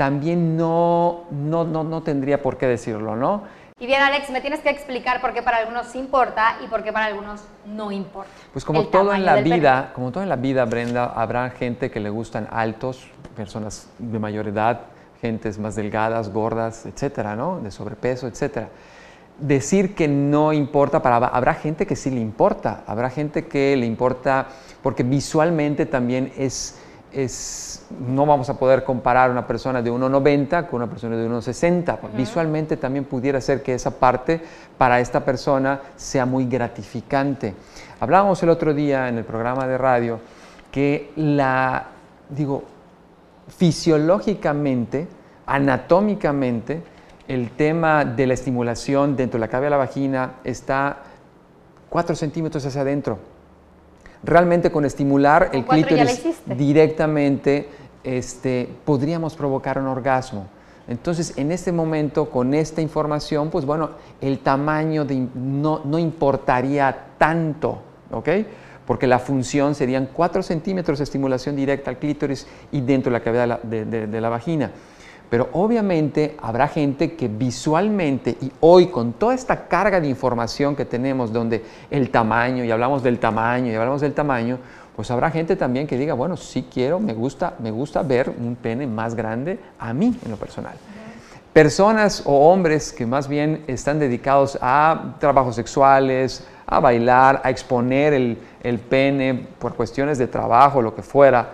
también 0.00 0.56
no, 0.56 1.24
no, 1.30 1.64
no, 1.64 1.84
no 1.84 2.02
tendría 2.02 2.40
por 2.40 2.56
qué 2.56 2.66
decirlo, 2.66 3.16
¿no? 3.16 3.42
Y 3.78 3.84
bien, 3.84 4.00
Alex, 4.00 4.30
me 4.30 4.40
tienes 4.40 4.60
que 4.60 4.70
explicar 4.70 5.20
por 5.20 5.34
qué 5.34 5.42
para 5.42 5.58
algunos 5.58 5.88
sí 5.88 5.98
importa 5.98 6.56
y 6.64 6.68
por 6.68 6.82
qué 6.82 6.90
para 6.90 7.04
algunos 7.04 7.42
no 7.66 7.92
importa. 7.92 8.30
Pues 8.50 8.64
como 8.64 8.80
el 8.80 8.88
todo 8.88 9.12
en 9.12 9.26
la 9.26 9.42
vida, 9.42 9.90
como 9.94 10.10
todo 10.10 10.22
en 10.22 10.30
la 10.30 10.36
vida, 10.36 10.64
Brenda, 10.64 11.04
habrá 11.04 11.50
gente 11.50 11.90
que 11.90 12.00
le 12.00 12.08
gustan 12.08 12.48
altos, 12.50 13.08
personas 13.36 13.90
de 13.98 14.18
mayor 14.18 14.48
edad, 14.48 14.80
gentes 15.20 15.58
más 15.58 15.74
delgadas, 15.74 16.32
gordas, 16.32 16.86
etcétera, 16.86 17.36
¿no? 17.36 17.60
De 17.60 17.70
sobrepeso, 17.70 18.26
etcétera. 18.26 18.70
Decir 19.38 19.94
que 19.94 20.08
no 20.08 20.54
importa, 20.54 21.02
para, 21.02 21.16
habrá 21.16 21.52
gente 21.52 21.86
que 21.86 21.94
sí 21.94 22.08
le 22.08 22.20
importa, 22.20 22.84
habrá 22.86 23.10
gente 23.10 23.48
que 23.48 23.76
le 23.76 23.84
importa 23.84 24.46
porque 24.82 25.02
visualmente 25.02 25.84
también 25.84 26.32
es, 26.38 26.78
es 27.12 27.79
no 27.98 28.24
vamos 28.26 28.48
a 28.48 28.58
poder 28.58 28.84
comparar 28.84 29.30
una 29.30 29.46
persona 29.46 29.82
de 29.82 29.90
1,90 29.90 30.68
con 30.68 30.82
una 30.82 30.90
persona 30.90 31.16
de 31.16 31.28
1,60. 31.28 31.98
Visualmente 32.16 32.76
también 32.76 33.04
pudiera 33.04 33.40
ser 33.40 33.62
que 33.62 33.74
esa 33.74 33.98
parte 33.98 34.40
para 34.78 35.00
esta 35.00 35.24
persona 35.24 35.80
sea 35.96 36.26
muy 36.26 36.46
gratificante. 36.46 37.54
Hablábamos 37.98 38.42
el 38.42 38.50
otro 38.50 38.72
día 38.72 39.08
en 39.08 39.18
el 39.18 39.24
programa 39.24 39.66
de 39.66 39.76
radio 39.76 40.20
que 40.70 41.10
la, 41.16 41.88
digo, 42.28 42.64
fisiológicamente, 43.48 45.08
anatómicamente, 45.46 46.82
el 47.28 47.50
tema 47.50 48.04
de 48.04 48.26
la 48.26 48.34
estimulación 48.34 49.16
dentro 49.16 49.38
de 49.38 49.46
la 49.46 49.48
cavidad 49.48 49.66
de 49.66 49.70
la 49.70 49.76
vagina 49.76 50.32
está 50.44 50.98
4 51.88 52.16
centímetros 52.16 52.64
hacia 52.64 52.80
adentro. 52.80 53.18
Realmente 54.22 54.70
con 54.70 54.84
estimular 54.84 55.50
el 55.52 55.64
clítoris 55.64 56.42
directamente 56.44 57.68
este, 58.04 58.68
podríamos 58.84 59.34
provocar 59.34 59.78
un 59.78 59.86
orgasmo. 59.86 60.46
Entonces, 60.88 61.34
en 61.36 61.52
este 61.52 61.70
momento, 61.72 62.30
con 62.30 62.52
esta 62.52 62.80
información, 62.80 63.50
pues 63.50 63.64
bueno, 63.64 63.90
el 64.20 64.40
tamaño 64.40 65.06
no, 65.34 65.98
importaría 65.98 67.06
tanto, 67.16 67.78
¿ok? 68.10 68.28
Porque 68.86 69.06
la 69.06 69.20
función 69.20 69.74
serían 69.74 70.08
4 70.12 70.42
centímetros 70.42 70.98
de 70.98 71.04
estimulación 71.04 71.54
directa 71.54 71.90
al 71.90 71.98
clítoris 71.98 72.46
y 72.72 72.80
dentro 72.80 73.12
de 73.12 73.18
la 73.18 73.24
cavidad 73.24 73.62
de 73.62 74.20
la 74.20 74.28
vagina. 74.28 74.72
Pero 75.30 75.48
obviamente 75.52 76.36
habrá 76.42 76.66
gente 76.66 77.14
que 77.14 77.28
visualmente, 77.28 78.36
y 78.40 78.50
hoy 78.58 78.88
con 78.88 79.12
toda 79.12 79.32
esta 79.32 79.68
carga 79.68 80.00
de 80.00 80.08
información 80.08 80.74
que 80.74 80.84
tenemos, 80.84 81.32
donde 81.32 81.64
el 81.88 82.10
tamaño, 82.10 82.64
y 82.64 82.70
hablamos 82.72 83.04
del 83.04 83.20
tamaño, 83.20 83.70
y 83.70 83.76
hablamos 83.76 84.00
del 84.00 84.12
tamaño, 84.12 84.58
pues 85.00 85.10
habrá 85.10 85.30
gente 85.30 85.56
también 85.56 85.86
que 85.86 85.96
diga, 85.96 86.12
bueno, 86.12 86.36
sí 86.36 86.66
quiero, 86.70 87.00
me 87.00 87.14
gusta, 87.14 87.54
me 87.60 87.70
gusta 87.70 88.02
ver 88.02 88.28
un 88.28 88.54
pene 88.54 88.86
más 88.86 89.14
grande 89.14 89.58
a 89.78 89.94
mí 89.94 90.14
en 90.22 90.30
lo 90.30 90.36
personal. 90.36 90.74
Personas 91.54 92.22
o 92.26 92.50
hombres 92.52 92.92
que 92.92 93.06
más 93.06 93.26
bien 93.26 93.64
están 93.66 93.98
dedicados 93.98 94.58
a 94.60 95.14
trabajos 95.18 95.54
sexuales, 95.56 96.46
a 96.66 96.80
bailar, 96.80 97.40
a 97.42 97.48
exponer 97.48 98.12
el, 98.12 98.36
el 98.62 98.78
pene 98.78 99.46
por 99.58 99.74
cuestiones 99.74 100.18
de 100.18 100.26
trabajo, 100.26 100.82
lo 100.82 100.94
que 100.94 101.00
fuera, 101.00 101.52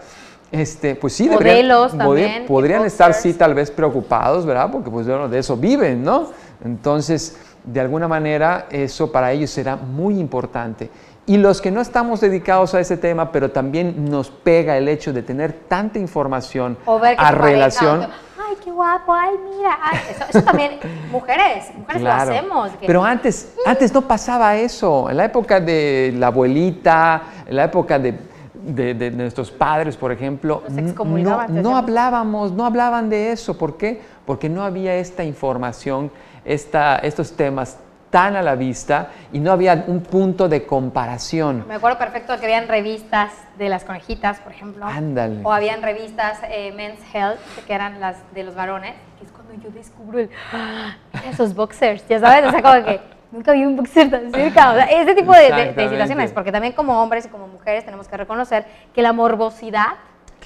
este, 0.50 0.96
pues 0.96 1.12
sí, 1.12 1.28
deberían- 1.28 1.54
Modelos 1.54 1.92
podrían- 1.92 1.98
también, 2.26 2.46
podrían 2.48 2.82
y 2.82 2.86
estar 2.86 3.14
sí 3.14 3.32
tal 3.34 3.54
vez 3.54 3.70
preocupados, 3.70 4.44
¿verdad? 4.44 4.72
Porque 4.72 4.90
pues 4.90 5.06
bueno, 5.06 5.28
de 5.28 5.38
eso 5.38 5.56
viven, 5.56 6.02
¿no? 6.02 6.30
Entonces, 6.64 7.38
de 7.62 7.78
alguna 7.78 8.08
manera, 8.08 8.66
eso 8.70 9.12
para 9.12 9.30
ellos 9.30 9.50
será 9.50 9.76
muy 9.76 10.18
importante. 10.18 10.90
Y 11.28 11.38
los 11.38 11.60
que 11.60 11.72
no 11.72 11.80
estamos 11.80 12.20
dedicados 12.20 12.74
a 12.74 12.80
ese 12.80 12.96
tema, 12.96 13.32
pero 13.32 13.50
también 13.50 14.08
nos 14.08 14.30
pega 14.30 14.76
el 14.78 14.86
hecho 14.88 15.12
de 15.12 15.22
tener 15.22 15.52
tanta 15.52 15.98
información 15.98 16.78
O 16.86 17.00
ver 17.00 17.16
que 17.16 17.22
a 17.22 17.26
pareja, 17.26 17.44
relación. 17.46 18.02
ay, 18.38 18.54
qué 18.62 18.70
guapo, 18.70 19.12
ay, 19.12 19.30
mira. 19.56 19.76
ay, 19.82 19.98
eso, 20.08 20.24
eso 20.28 20.42
también, 20.42 20.78
mujeres, 21.10 21.64
mujeres 21.76 22.02
Claro. 22.02 22.30
lo 22.30 22.36
hacemos. 22.36 22.70
que- 22.80 22.86
Pero 22.86 23.04
antes, 23.04 23.54
antes 23.66 23.92
no 23.92 24.02
pasaba 24.02 24.56
eso. 24.56 25.10
En 25.10 25.16
la 25.16 25.24
época 25.24 25.58
de 25.58 26.14
la 26.16 26.28
abuelita, 26.28 27.22
en 27.44 27.56
la 27.56 27.64
época 27.64 27.98
de, 27.98 28.14
de- 28.62 28.94
de 28.94 29.10
nuestros 29.10 29.50
padres, 29.50 29.96
por 29.96 30.12
ejemplo, 30.12 30.62
no, 31.04 31.48
no 31.48 31.76
hablábamos, 31.76 32.52
no 32.52 32.64
hablaban 32.64 33.10
de 33.10 33.32
eso. 33.32 33.58
¿Por 33.58 33.76
qué? 33.76 34.00
Porque 34.24 34.48
no 34.48 34.62
había 34.62 34.94
esta 34.94 35.24
información, 35.24 36.12
esta, 36.44 36.98
estos 36.98 37.32
temas 37.32 37.78
tan 38.10 38.36
a 38.36 38.42
la 38.42 38.54
vista 38.54 39.08
y 39.32 39.40
no 39.40 39.52
había 39.52 39.84
un 39.88 40.00
punto 40.02 40.48
de 40.48 40.64
comparación. 40.64 41.64
Me 41.68 41.74
acuerdo 41.74 41.98
perfecto 41.98 42.38
que 42.38 42.44
habían 42.46 42.68
revistas 42.68 43.32
de 43.58 43.68
las 43.68 43.84
conejitas, 43.84 44.40
por 44.40 44.52
ejemplo. 44.52 44.86
Ándale. 44.86 45.40
O 45.42 45.52
habían 45.52 45.82
revistas 45.82 46.38
eh, 46.48 46.72
Men's 46.76 47.00
Health, 47.12 47.38
que 47.66 47.74
eran 47.74 48.00
las 48.00 48.16
de 48.34 48.44
los 48.44 48.54
varones, 48.54 48.94
que 49.18 49.24
es 49.26 49.32
cuando 49.32 49.54
yo 49.54 49.70
descubro 49.70 50.18
el, 50.20 50.30
¡Ah! 50.52 50.96
esos 51.28 51.54
boxers, 51.54 52.06
ya 52.08 52.20
sabes, 52.20 52.46
o 52.46 52.50
sea, 52.50 52.62
como 52.62 52.84
que 52.84 53.00
nunca 53.32 53.52
vi 53.52 53.64
un 53.64 53.76
boxer 53.76 54.10
tan 54.10 54.30
cerca, 54.32 54.70
o 54.70 54.74
sea, 54.74 54.84
ese 54.84 55.14
tipo 55.14 55.32
de, 55.34 55.52
de- 55.52 55.72
de 55.72 55.88
situaciones, 55.88 56.32
porque 56.32 56.52
también 56.52 56.72
como 56.74 57.02
hombres 57.02 57.26
y 57.26 57.28
como 57.28 57.48
mujeres 57.48 57.84
tenemos 57.84 58.06
que 58.08 58.16
reconocer 58.16 58.64
que 58.94 59.02
la 59.02 59.12
morbosidad 59.12 59.94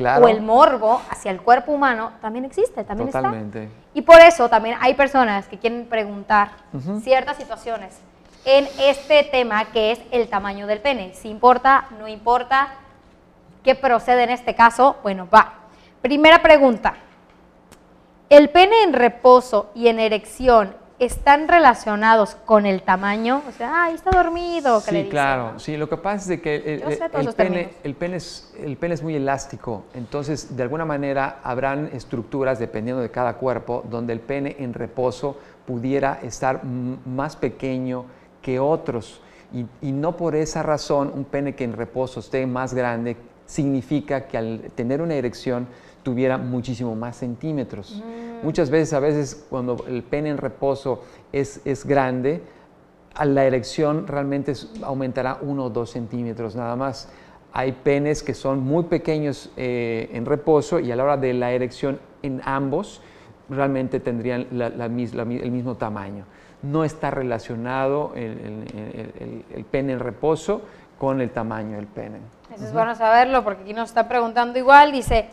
Claro. 0.01 0.25
o 0.25 0.29
el 0.29 0.41
morbo 0.41 1.03
hacia 1.11 1.31
el 1.31 1.43
cuerpo 1.43 1.73
humano 1.73 2.13
también 2.23 2.47
existe, 2.47 2.85
también 2.85 3.09
está. 3.09 3.19
Totalmente. 3.21 3.69
Y 3.93 4.01
por 4.01 4.19
eso 4.19 4.49
también 4.49 4.79
hay 4.81 4.95
personas 4.95 5.47
que 5.47 5.59
quieren 5.59 5.85
preguntar 5.91 6.53
ciertas 7.03 7.37
situaciones 7.37 7.99
en 8.47 8.67
este 8.79 9.25
tema 9.25 9.67
que 9.67 9.93
es 9.93 10.01
el 10.11 10.29
tamaño 10.29 10.67
del 10.67 10.81
pene. 10.81 11.13
Si 11.13 11.29
importa, 11.29 11.85
no 11.99 12.09
importa, 12.09 12.69
¿qué 13.63 13.75
procede 13.75 14.23
en 14.23 14.31
este 14.31 14.55
caso? 14.55 14.97
Bueno, 15.03 15.29
va. 15.33 15.53
Primera 16.01 16.41
pregunta. 16.41 16.95
¿El 18.31 18.49
pene 18.49 18.85
en 18.85 18.95
reposo 18.95 19.71
y 19.75 19.89
en 19.89 20.01
erección 20.01 20.75
están 21.01 21.49
relacionados 21.49 22.37
con 22.45 22.67
el 22.67 22.83
tamaño? 22.83 23.43
O 23.49 23.53
sea, 23.53 23.85
ay, 23.85 23.95
está 23.95 24.11
dormido. 24.11 24.83
que 24.85 24.93
le 24.93 24.99
Sí, 24.99 25.05
dicen, 25.05 25.11
claro. 25.11 25.53
¿no? 25.55 25.59
Sí, 25.59 25.77
lo 25.77 25.89
que 25.89 25.97
pasa 25.97 26.17
es 26.17 26.29
de 26.29 26.41
que 26.41 26.57
el, 26.57 26.83
el 26.83 27.35
pene, 27.35 27.75
el, 27.83 27.95
pene 27.95 28.17
es, 28.17 28.55
el 28.59 28.77
pene 28.77 28.95
es 28.95 29.03
muy 29.03 29.17
elástico, 29.17 29.85
entonces 29.95 30.57
de 30.57 30.63
alguna 30.63 30.85
manera 30.85 31.41
habrán 31.43 31.91
estructuras, 31.93 32.59
dependiendo 32.59 33.03
de 33.03 33.11
cada 33.11 33.35
cuerpo, 33.35 33.83
donde 33.91 34.13
el 34.13 34.21
pene 34.21 34.57
en 34.59 34.75
reposo 34.75 35.39
pudiera 35.67 36.21
estar 36.23 36.63
más 36.65 37.35
pequeño 37.37 38.05
que 38.43 38.61
otros. 38.61 39.21
Y, 39.53 39.67
y 39.83 39.91
no 39.93 40.17
por 40.17 40.37
esa 40.37 40.63
razón 40.63 41.11
un 41.13 41.25
pene 41.25 41.57
que 41.57 41.65
en 41.65 41.73
reposo 41.73 42.21
esté 42.21 42.47
más 42.47 42.73
grande 42.73 43.17
significa 43.55 44.27
que 44.29 44.39
al 44.39 44.61
tener 44.77 45.03
una 45.03 45.15
erección 45.15 45.67
tuviera 46.05 46.39
muchísimo 46.39 46.95
más 46.95 47.17
centímetros. 47.17 48.03
Muchas 48.43 48.71
veces, 48.71 48.93
a 48.95 49.01
veces 49.01 49.45
cuando 49.51 49.85
el 49.89 50.03
pene 50.03 50.31
en 50.31 50.39
reposo 50.39 51.03
es, 51.33 51.61
es 51.65 51.85
grande, 51.85 52.41
a 53.15 53.25
la 53.25 53.45
erección 53.45 54.07
realmente 54.07 54.53
aumentará 54.83 55.39
uno 55.43 55.65
o 55.65 55.71
dos 55.71 55.91
centímetros 55.91 56.55
nada 56.55 56.77
más. 56.77 57.09
Hay 57.53 57.73
penes 57.73 58.23
que 58.23 58.33
son 58.35 58.61
muy 58.61 58.85
pequeños 58.85 59.51
eh, 59.57 60.09
en 60.13 60.25
reposo 60.25 60.79
y 60.79 60.93
a 60.93 60.97
la 60.97 61.03
hora 61.03 61.17
de 61.17 61.35
la 61.35 61.51
erección 61.51 61.99
en 62.23 62.41
ambos 62.45 63.03
realmente 63.49 63.99
tendrían 63.99 64.47
la- 64.53 64.69
la 64.69 64.89
mis- 64.89 65.13
la 65.13 65.25
mi- 65.25 65.39
el 65.41 65.51
mismo 65.51 65.75
tamaño. 65.77 66.25
No 66.63 66.85
está 66.85 67.11
relacionado 67.11 68.13
el, 68.15 68.23
el- 68.23 68.65
el- 68.75 69.13
el- 69.19 69.45
el 69.57 69.65
pene 69.65 69.95
en 69.95 69.99
reposo 69.99 70.63
con 71.01 71.23
el 71.23 71.31
tamaño 71.31 71.77
del 71.77 71.87
pene. 71.87 72.19
Eso 72.55 72.67
es 72.67 72.75
bueno 72.75 72.95
saberlo 72.95 73.43
porque 73.43 73.63
aquí 73.63 73.73
nos 73.73 73.89
está 73.89 74.07
preguntando 74.07 74.59
igual, 74.59 74.93
dice, 74.93 75.31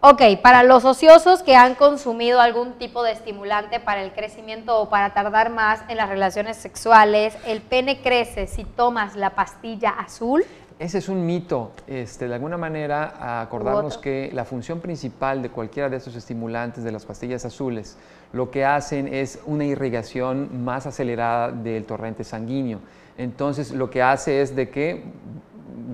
ok, 0.00 0.22
para 0.42 0.62
los 0.62 0.86
ociosos 0.86 1.42
que 1.42 1.54
han 1.54 1.74
consumido 1.74 2.40
algún 2.40 2.72
tipo 2.78 3.02
de 3.02 3.12
estimulante 3.12 3.78
para 3.78 4.02
el 4.02 4.12
crecimiento 4.12 4.80
o 4.80 4.88
para 4.88 5.12
tardar 5.12 5.50
más 5.50 5.82
en 5.88 5.98
las 5.98 6.08
relaciones 6.08 6.56
sexuales, 6.56 7.36
¿el 7.46 7.60
pene 7.60 8.00
crece 8.00 8.46
si 8.46 8.64
tomas 8.64 9.16
la 9.16 9.34
pastilla 9.34 9.90
azul? 9.90 10.42
Ese 10.78 10.96
es 10.96 11.10
un 11.10 11.26
mito. 11.26 11.72
Este, 11.86 12.26
de 12.26 12.34
alguna 12.34 12.56
manera, 12.56 13.42
acordarnos 13.42 13.98
que 13.98 14.30
la 14.32 14.46
función 14.46 14.80
principal 14.80 15.42
de 15.42 15.50
cualquiera 15.50 15.90
de 15.90 15.98
estos 15.98 16.16
estimulantes 16.16 16.82
de 16.82 16.90
las 16.90 17.04
pastillas 17.04 17.44
azules, 17.44 17.98
lo 18.32 18.50
que 18.50 18.64
hacen 18.64 19.12
es 19.12 19.40
una 19.44 19.66
irrigación 19.66 20.64
más 20.64 20.86
acelerada 20.86 21.52
del 21.52 21.84
torrente 21.84 22.24
sanguíneo. 22.24 22.80
Entonces, 23.18 23.70
lo 23.72 23.90
que 23.90 24.02
hace 24.02 24.40
es 24.40 24.56
de 24.56 24.70
que 24.70 25.04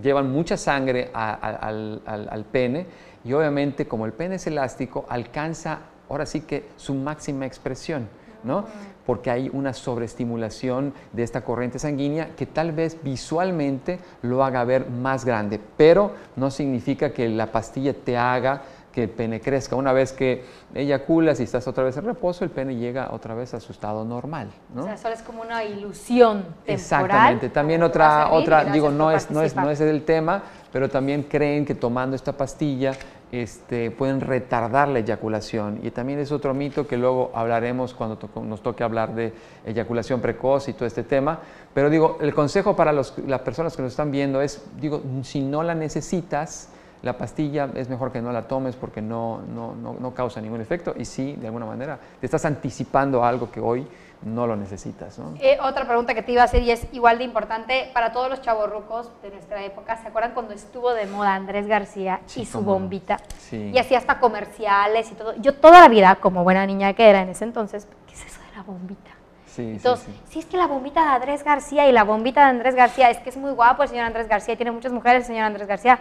llevan 0.02 0.30
mucha 0.30 0.56
sangre 0.56 1.10
al- 1.12 2.02
al 2.06 2.44
pene 2.50 2.86
y 3.24 3.32
obviamente 3.32 3.86
como 3.86 4.06
el 4.06 4.12
pene 4.12 4.36
es 4.36 4.46
elástico, 4.46 5.04
alcanza 5.08 5.80
ahora 6.08 6.26
sí 6.26 6.40
que 6.40 6.64
su 6.76 6.94
máxima 6.94 7.46
expresión, 7.46 8.08
¿no? 8.42 8.64
Porque 9.04 9.30
hay 9.30 9.50
una 9.52 9.72
sobreestimulación 9.74 10.94
de 11.12 11.22
esta 11.22 11.42
corriente 11.42 11.78
sanguínea 11.78 12.30
que 12.36 12.46
tal 12.46 12.72
vez 12.72 12.96
visualmente 13.02 13.98
lo 14.22 14.42
haga 14.44 14.64
ver 14.64 14.88
más 14.88 15.24
grande, 15.24 15.60
pero 15.76 16.12
no 16.36 16.50
significa 16.50 17.10
que 17.12 17.28
la 17.28 17.52
pastilla 17.52 17.92
te 17.92 18.16
haga 18.16 18.62
que 18.92 19.04
el 19.04 19.10
pene 19.10 19.40
crezca. 19.40 19.76
Una 19.76 19.92
vez 19.92 20.12
que 20.12 20.44
eyaculas 20.74 21.38
y 21.40 21.44
estás 21.44 21.66
otra 21.68 21.84
vez 21.84 21.96
en 21.96 22.04
reposo, 22.04 22.44
el 22.44 22.50
pene 22.50 22.74
llega 22.76 23.08
otra 23.12 23.34
vez 23.34 23.54
a 23.54 23.60
su 23.60 23.72
estado 23.72 24.04
normal, 24.04 24.48
¿no? 24.74 24.82
O 24.82 24.84
sea, 24.84 24.96
solo 24.96 25.14
es 25.14 25.22
como 25.22 25.42
una 25.42 25.62
ilusión 25.64 26.38
temporal. 26.42 26.74
Exactamente. 26.74 27.48
También 27.50 27.82
otra, 27.82 28.24
servir 28.24 28.42
otra 28.42 28.64
digo, 28.64 28.90
no 28.90 29.10
es, 29.10 29.30
no, 29.30 29.42
es, 29.42 29.54
no 29.54 29.70
es 29.70 29.80
el 29.80 30.02
tema, 30.04 30.42
pero 30.72 30.88
también 30.88 31.22
creen 31.24 31.64
que 31.64 31.74
tomando 31.74 32.16
esta 32.16 32.32
pastilla 32.32 32.92
este, 33.32 33.92
pueden 33.92 34.20
retardar 34.20 34.88
la 34.88 34.98
eyaculación. 34.98 35.78
Y 35.84 35.92
también 35.92 36.18
es 36.18 36.32
otro 36.32 36.52
mito 36.52 36.88
que 36.88 36.96
luego 36.96 37.30
hablaremos 37.32 37.94
cuando 37.94 38.18
nos 38.42 38.60
toque 38.60 38.82
hablar 38.82 39.14
de 39.14 39.32
eyaculación 39.64 40.20
precoz 40.20 40.68
y 40.68 40.72
todo 40.72 40.86
este 40.86 41.04
tema. 41.04 41.38
Pero 41.72 41.90
digo, 41.90 42.18
el 42.20 42.34
consejo 42.34 42.74
para 42.74 42.92
los- 42.92 43.14
las 43.26 43.40
personas 43.42 43.76
que 43.76 43.82
nos 43.82 43.92
están 43.92 44.10
viendo 44.10 44.40
es, 44.42 44.64
digo, 44.80 45.00
si 45.22 45.40
no 45.42 45.62
la 45.62 45.76
necesitas, 45.76 46.70
la 47.02 47.16
pastilla 47.16 47.70
es 47.74 47.88
mejor 47.88 48.12
que 48.12 48.20
no 48.20 48.30
la 48.32 48.42
tomes 48.42 48.76
porque 48.76 49.00
no, 49.00 49.40
no, 49.54 49.74
no, 49.74 49.96
no 49.98 50.14
causa 50.14 50.40
ningún 50.40 50.60
efecto 50.60 50.94
y 50.96 51.04
sí, 51.04 51.34
de 51.36 51.46
alguna 51.46 51.66
manera, 51.66 51.98
te 52.20 52.26
estás 52.26 52.44
anticipando 52.44 53.24
algo 53.24 53.50
que 53.50 53.60
hoy 53.60 53.86
no 54.22 54.46
lo 54.46 54.54
necesitas. 54.54 55.18
¿no? 55.18 55.32
Eh, 55.40 55.58
otra 55.62 55.86
pregunta 55.86 56.14
que 56.14 56.22
te 56.22 56.32
iba 56.32 56.42
a 56.42 56.44
hacer 56.44 56.62
y 56.62 56.70
es 56.70 56.86
igual 56.92 57.18
de 57.18 57.24
importante 57.24 57.90
para 57.94 58.12
todos 58.12 58.28
los 58.28 58.42
chavorrucos 58.42 59.10
de 59.22 59.30
nuestra 59.30 59.64
época. 59.64 59.96
¿Se 59.96 60.08
acuerdan 60.08 60.32
cuando 60.32 60.52
estuvo 60.52 60.92
de 60.92 61.06
moda 61.06 61.34
Andrés 61.34 61.66
García 61.66 62.20
Sí, 62.26 62.42
y 62.42 62.46
su 62.46 62.60
bombita? 62.60 63.18
Sí. 63.38 63.70
Y 63.72 63.78
hacía 63.78 63.98
hasta 63.98 64.20
comerciales 64.20 65.10
y 65.10 65.14
todo. 65.14 65.34
Yo 65.36 65.54
toda 65.54 65.80
la 65.80 65.88
vida, 65.88 66.16
como 66.16 66.44
buena 66.44 66.66
niña 66.66 66.92
que 66.92 67.08
era 67.08 67.22
en 67.22 67.30
ese 67.30 67.44
entonces, 67.44 67.88
¿qué 68.06 68.12
es 68.14 68.26
eso 68.26 68.40
de 68.50 68.56
la 68.56 68.62
bombita? 68.62 69.10
Sí, 69.46 69.62
Entonces, 69.62 70.06
sí. 70.06 70.20
sí, 70.28 70.38
es 70.40 70.44
que 70.44 70.56
la 70.56 70.66
bombita 70.66 71.02
de 71.02 71.08
Andrés 71.08 71.42
García 71.42 71.88
y 71.88 71.92
la 71.92 72.04
bombita 72.04 72.44
de 72.44 72.50
Andrés 72.50 72.74
García, 72.76 73.10
es 73.10 73.18
que 73.18 73.30
es 73.30 73.36
muy 73.36 73.50
guapo 73.52 73.82
el 73.82 73.88
señor 73.88 74.04
Andrés 74.04 74.28
García 74.28 74.54
y 74.54 74.56
tiene 74.56 74.70
muchas 74.70 74.92
mujeres 74.92 75.22
el 75.22 75.26
señor 75.26 75.44
Andrés 75.44 75.66
García. 75.66 75.98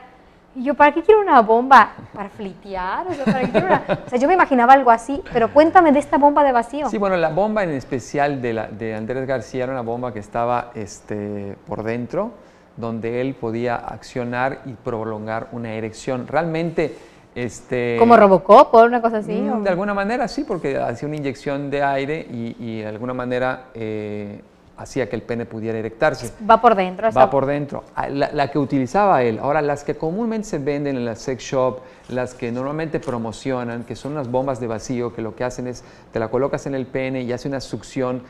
Y 0.60 0.64
yo, 0.64 0.74
¿para 0.76 0.92
qué 0.94 1.02
quiero 1.02 1.22
una 1.22 1.42
bomba? 1.42 1.92
¿Para 2.14 2.28
flitear? 2.30 3.08
O 3.08 3.14
sea, 3.14 3.24
¿para 3.24 3.40
qué 3.46 3.50
quiero 3.50 3.68
una- 3.68 3.82
o 4.06 4.10
sea, 4.10 4.20
yo 4.20 4.28
me 4.28 4.34
imaginaba 4.34 4.74
algo 4.74 4.92
así, 4.92 5.24
pero 5.32 5.54
cuéntame 5.54 5.94
de 5.94 6.00
esta 6.00 6.18
bomba 6.18 6.44
de 6.44 6.52
vacío. 6.52 6.90
Sí, 6.90 6.98
bueno, 6.98 7.16
la 7.16 7.30
bomba 7.30 7.64
en 7.64 7.70
especial 7.70 8.42
de, 8.42 8.52
la, 8.54 8.68
de 8.68 8.94
Andrés 8.94 9.26
García 9.26 9.64
era 9.64 9.72
una 9.72 9.84
bomba 9.84 10.12
que 10.12 10.20
estaba 10.20 10.72
este, 10.76 11.56
por 11.66 11.84
dentro, 11.84 12.32
donde 12.76 13.22
él 13.22 13.36
podía 13.36 13.76
accionar 13.78 14.60
y 14.66 14.74
prolongar 14.74 15.48
una 15.54 15.72
erección. 15.72 16.28
Realmente, 16.28 16.94
este, 17.36 17.96
Como 17.98 18.18
Robocop 18.18 18.74
o 18.74 18.84
una 18.84 19.02
cosa 19.02 19.20
así. 19.20 19.32
mm, 19.32 19.60
o- 19.62 19.64
de 19.64 19.70
alguna 19.70 19.94
manera 19.94 20.28
sí, 20.28 20.44
porque 20.44 20.78
hacía 20.78 21.08
una 21.08 21.16
inyección 21.16 21.70
de 21.72 21.84
aire 21.84 22.28
y, 22.30 22.58
y 22.60 22.82
de 22.82 22.88
alguna 22.88 23.14
manera 23.14 23.68
eh, 23.74 24.42
hacía 24.80 25.10
que 25.10 25.16
el 25.16 25.22
pene 25.22 25.46
pudiera 25.46 25.78
erectarse. 25.78 26.32
Va 26.50 26.62
por 26.62 26.74
dentro. 26.74 27.12
Va 27.12 27.30
por 27.30 27.46
dentro. 27.46 27.84
Ah, 27.96 28.08
La, 28.08 28.32
la 28.32 28.50
que 28.50 28.58
utilizaba 28.58 29.22
él. 29.24 29.40
Ahora, 29.40 29.62
las 29.62 29.84
que 29.84 29.96
comúnmente 29.96 30.48
se 30.48 30.58
venden 30.58 30.96
en 30.96 31.06
la 31.06 31.16
sex 31.16 31.44
shop, 31.44 31.82
las 32.08 32.34
que 32.34 32.52
normalmente 32.52 33.00
promocionan, 33.00 33.84
que 33.84 33.96
son 33.96 34.14
unas 34.14 34.32
bombas 34.32 34.60
de 34.60 34.68
vacío, 34.68 35.14
que 35.14 35.22
lo 35.22 35.36
que 35.36 35.44
hacen 35.44 35.68
es, 35.68 35.84
te 36.14 36.20
la 36.20 36.30
colocas 36.30 36.66
en 36.66 36.76
el 36.76 36.88
pene 36.88 37.22
y 37.24 37.34
hace 37.34 37.50
una 37.50 37.60
succión, 37.60 38.24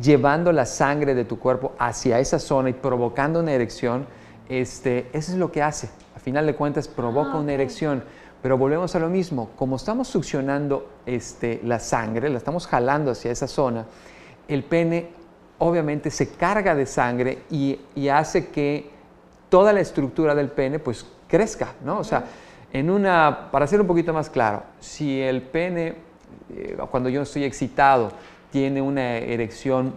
llevando 0.00 0.52
la 0.52 0.66
sangre 0.66 1.14
de 1.14 1.24
tu 1.24 1.38
cuerpo 1.38 1.72
hacia 1.78 2.20
esa 2.20 2.38
zona 2.38 2.70
y 2.70 2.74
provocando 2.74 3.40
una 3.40 3.52
erección, 3.52 4.06
este, 4.48 5.08
eso 5.12 5.32
es 5.32 5.38
lo 5.38 5.50
que 5.50 5.62
hace. 5.62 5.88
A 6.16 6.20
final 6.20 6.46
de 6.46 6.54
cuentas, 6.54 6.86
provoca 6.86 7.36
una 7.36 7.52
erección. 7.52 8.04
Pero 8.40 8.56
volvemos 8.56 8.94
a 8.94 9.00
lo 9.00 9.08
mismo, 9.08 9.50
como 9.56 9.74
estamos 9.74 10.06
succionando 10.06 10.88
este, 11.06 11.60
la 11.64 11.80
sangre, 11.80 12.28
la 12.28 12.38
estamos 12.38 12.68
jalando 12.68 13.10
hacia 13.10 13.32
esa 13.32 13.48
zona, 13.48 13.86
el 14.46 14.62
pene 14.62 15.17
obviamente 15.58 16.10
se 16.10 16.28
carga 16.30 16.74
de 16.74 16.86
sangre 16.86 17.38
y, 17.50 17.78
y 17.94 18.08
hace 18.08 18.48
que 18.48 18.90
toda 19.48 19.72
la 19.72 19.80
estructura 19.80 20.34
del 20.34 20.48
pene 20.48 20.78
pues 20.78 21.06
crezca, 21.28 21.74
¿no? 21.84 21.98
O 21.98 22.04
sea, 22.04 22.24
en 22.72 22.90
una, 22.90 23.48
para 23.50 23.66
ser 23.66 23.80
un 23.80 23.86
poquito 23.86 24.12
más 24.12 24.28
claro, 24.30 24.62
si 24.78 25.20
el 25.20 25.42
pene, 25.42 25.94
eh, 26.54 26.76
cuando 26.90 27.08
yo 27.08 27.22
estoy 27.22 27.44
excitado, 27.44 28.12
tiene 28.52 28.80
una 28.82 29.16
erección 29.16 29.94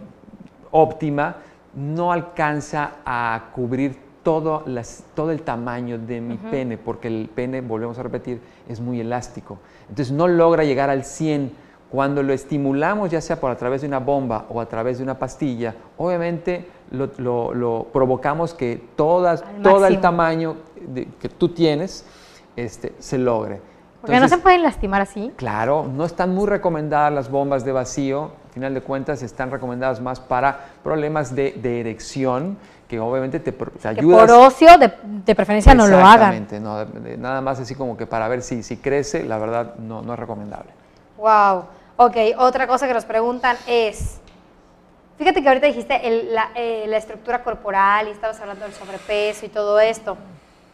óptima, 0.70 1.36
no 1.74 2.12
alcanza 2.12 2.92
a 3.04 3.50
cubrir 3.54 3.96
todo, 4.22 4.62
las- 4.66 5.04
todo 5.14 5.30
el 5.32 5.42
tamaño 5.42 5.98
de 5.98 6.20
mi 6.20 6.36
pene, 6.50 6.78
porque 6.78 7.08
el 7.08 7.28
pene, 7.34 7.60
volvemos 7.60 7.98
a 7.98 8.02
repetir, 8.02 8.40
es 8.68 8.80
muy 8.80 9.00
elástico. 9.00 9.58
Entonces 9.88 10.12
no 10.12 10.28
logra 10.28 10.64
llegar 10.64 10.90
al 10.90 11.04
100. 11.04 11.52
Cuando 11.92 12.22
lo 12.22 12.32
estimulamos, 12.32 13.10
ya 13.10 13.20
sea 13.20 13.36
por 13.38 13.50
a 13.50 13.56
través 13.56 13.82
de 13.82 13.86
una 13.86 13.98
bomba 13.98 14.46
o 14.48 14.62
a 14.62 14.66
través 14.66 14.96
de 14.96 15.04
una 15.04 15.18
pastilla, 15.18 15.74
obviamente 15.98 16.66
lo, 16.90 17.10
lo- 17.18 17.52
lo 17.52 17.86
provocamos 17.92 18.54
que 18.54 18.82
todas, 18.96 19.44
todo 19.62 19.86
el 19.86 20.00
tamaño 20.00 20.56
de- 20.80 21.06
que 21.20 21.28
tú 21.28 21.50
tienes 21.50 22.06
este, 22.56 22.94
se 22.98 23.18
logre. 23.18 23.60
Porque 24.00 24.14
no 24.14 24.20
se 24.20 24.24
Entonces, 24.24 24.42
pueden 24.42 24.62
lastimar 24.62 25.02
así. 25.02 25.32
Claro, 25.36 25.86
no 25.86 26.06
están 26.06 26.34
muy 26.34 26.46
recomendadas 26.46 27.12
las 27.12 27.30
bombas 27.30 27.62
de 27.64 27.72
vacío 27.72 28.30
Al 28.46 28.52
final 28.54 28.74
de 28.74 28.80
cuentas 28.80 29.22
están 29.22 29.50
recomendadas 29.50 30.00
más 30.00 30.18
para 30.18 30.58
problemas 30.82 31.34
de, 31.34 31.54
erección, 31.80 32.56
que 32.88 32.98
obviamente 33.00 33.38
te, 33.38 33.52
te 33.52 33.88
ayuda. 33.88 34.18
por 34.26 34.30
ocio, 34.30 34.68
de, 34.78 35.34
preferencia 35.34 35.74
no 35.74 35.86
lo 35.86 35.98
hagan. 35.98 36.32
Exactamente, 36.42 36.60
no, 36.60 36.84
nada 37.18 37.40
más 37.42 37.60
así 37.60 37.74
como 37.74 37.96
que 37.98 38.06
para 38.06 38.28
ver 38.28 38.42
si, 38.42 38.62
si 38.62 38.78
crece, 38.78 39.24
la 39.24 39.36
verdad 39.38 39.74
no, 39.76 40.00
no 40.02 40.14
es 40.14 40.18
recomendable. 40.18 40.70
Wow. 41.18 41.64
Ok, 42.04 42.16
otra 42.36 42.66
cosa 42.66 42.88
que 42.88 42.94
nos 42.94 43.04
preguntan 43.04 43.56
es, 43.64 44.18
fíjate 45.18 45.40
que 45.40 45.46
ahorita 45.46 45.68
dijiste 45.68 46.00
la, 46.32 46.50
eh, 46.56 46.84
la, 46.88 46.96
estructura 46.96 47.44
corporal 47.44 48.08
y 48.08 48.10
estabas 48.10 48.40
hablando 48.40 48.64
del 48.64 48.74
sobrepeso 48.74 49.46
y 49.46 49.48
todo 49.48 49.78
esto. 49.78 50.16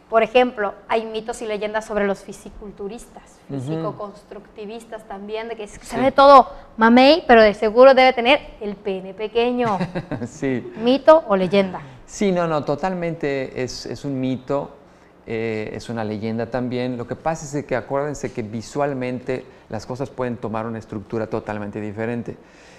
Por 0.09 0.23
ejemplo, 0.23 0.73
hay 0.87 1.05
mitos 1.05 1.43
y 1.43 1.45
leyendas 1.45 1.85
sobre 1.85 2.07
los 2.07 2.23
fisiculturistas, 2.23 3.37
físico-constructivistas 3.47 5.07
también, 5.07 5.49
de 5.49 5.55
que 5.55 5.67
se 5.67 5.99
ve 5.99 6.11
todo 6.11 6.49
mamey, 6.77 7.23
pero 7.27 7.43
de 7.43 7.53
seguro 7.53 7.93
debe 7.93 8.11
tener 8.13 8.39
el 8.59 8.75
pene 8.75 9.13
pequeño. 9.13 9.77
sí. 10.27 10.73
¿Mito 10.77 11.25
o 11.27 11.35
leyenda? 11.35 11.79
Sí, 12.07 12.31
no, 12.31 12.47
no, 12.47 12.63
totalmente 12.63 13.61
es, 13.61 13.85
es 13.85 14.03
un 14.03 14.19
mito, 14.19 14.78
eh, 15.31 15.69
es 15.75 15.89
una 15.89 16.03
leyenda 16.03 16.47
también. 16.47 16.97
Lo 16.97 17.05
que 17.05 17.15
pasa 17.15 17.59
es 17.59 17.63
que 17.63 17.75
acuérdense 17.75 18.31
que 18.31 18.41
visualmente 18.41 19.45
las 19.69 19.85
cosas 19.85 20.09
pueden 20.09 20.37
tomar 20.37 20.65
una 20.65 20.79
estructura 20.79 21.27
totalmente 21.27 21.79
diferente. 21.79 22.35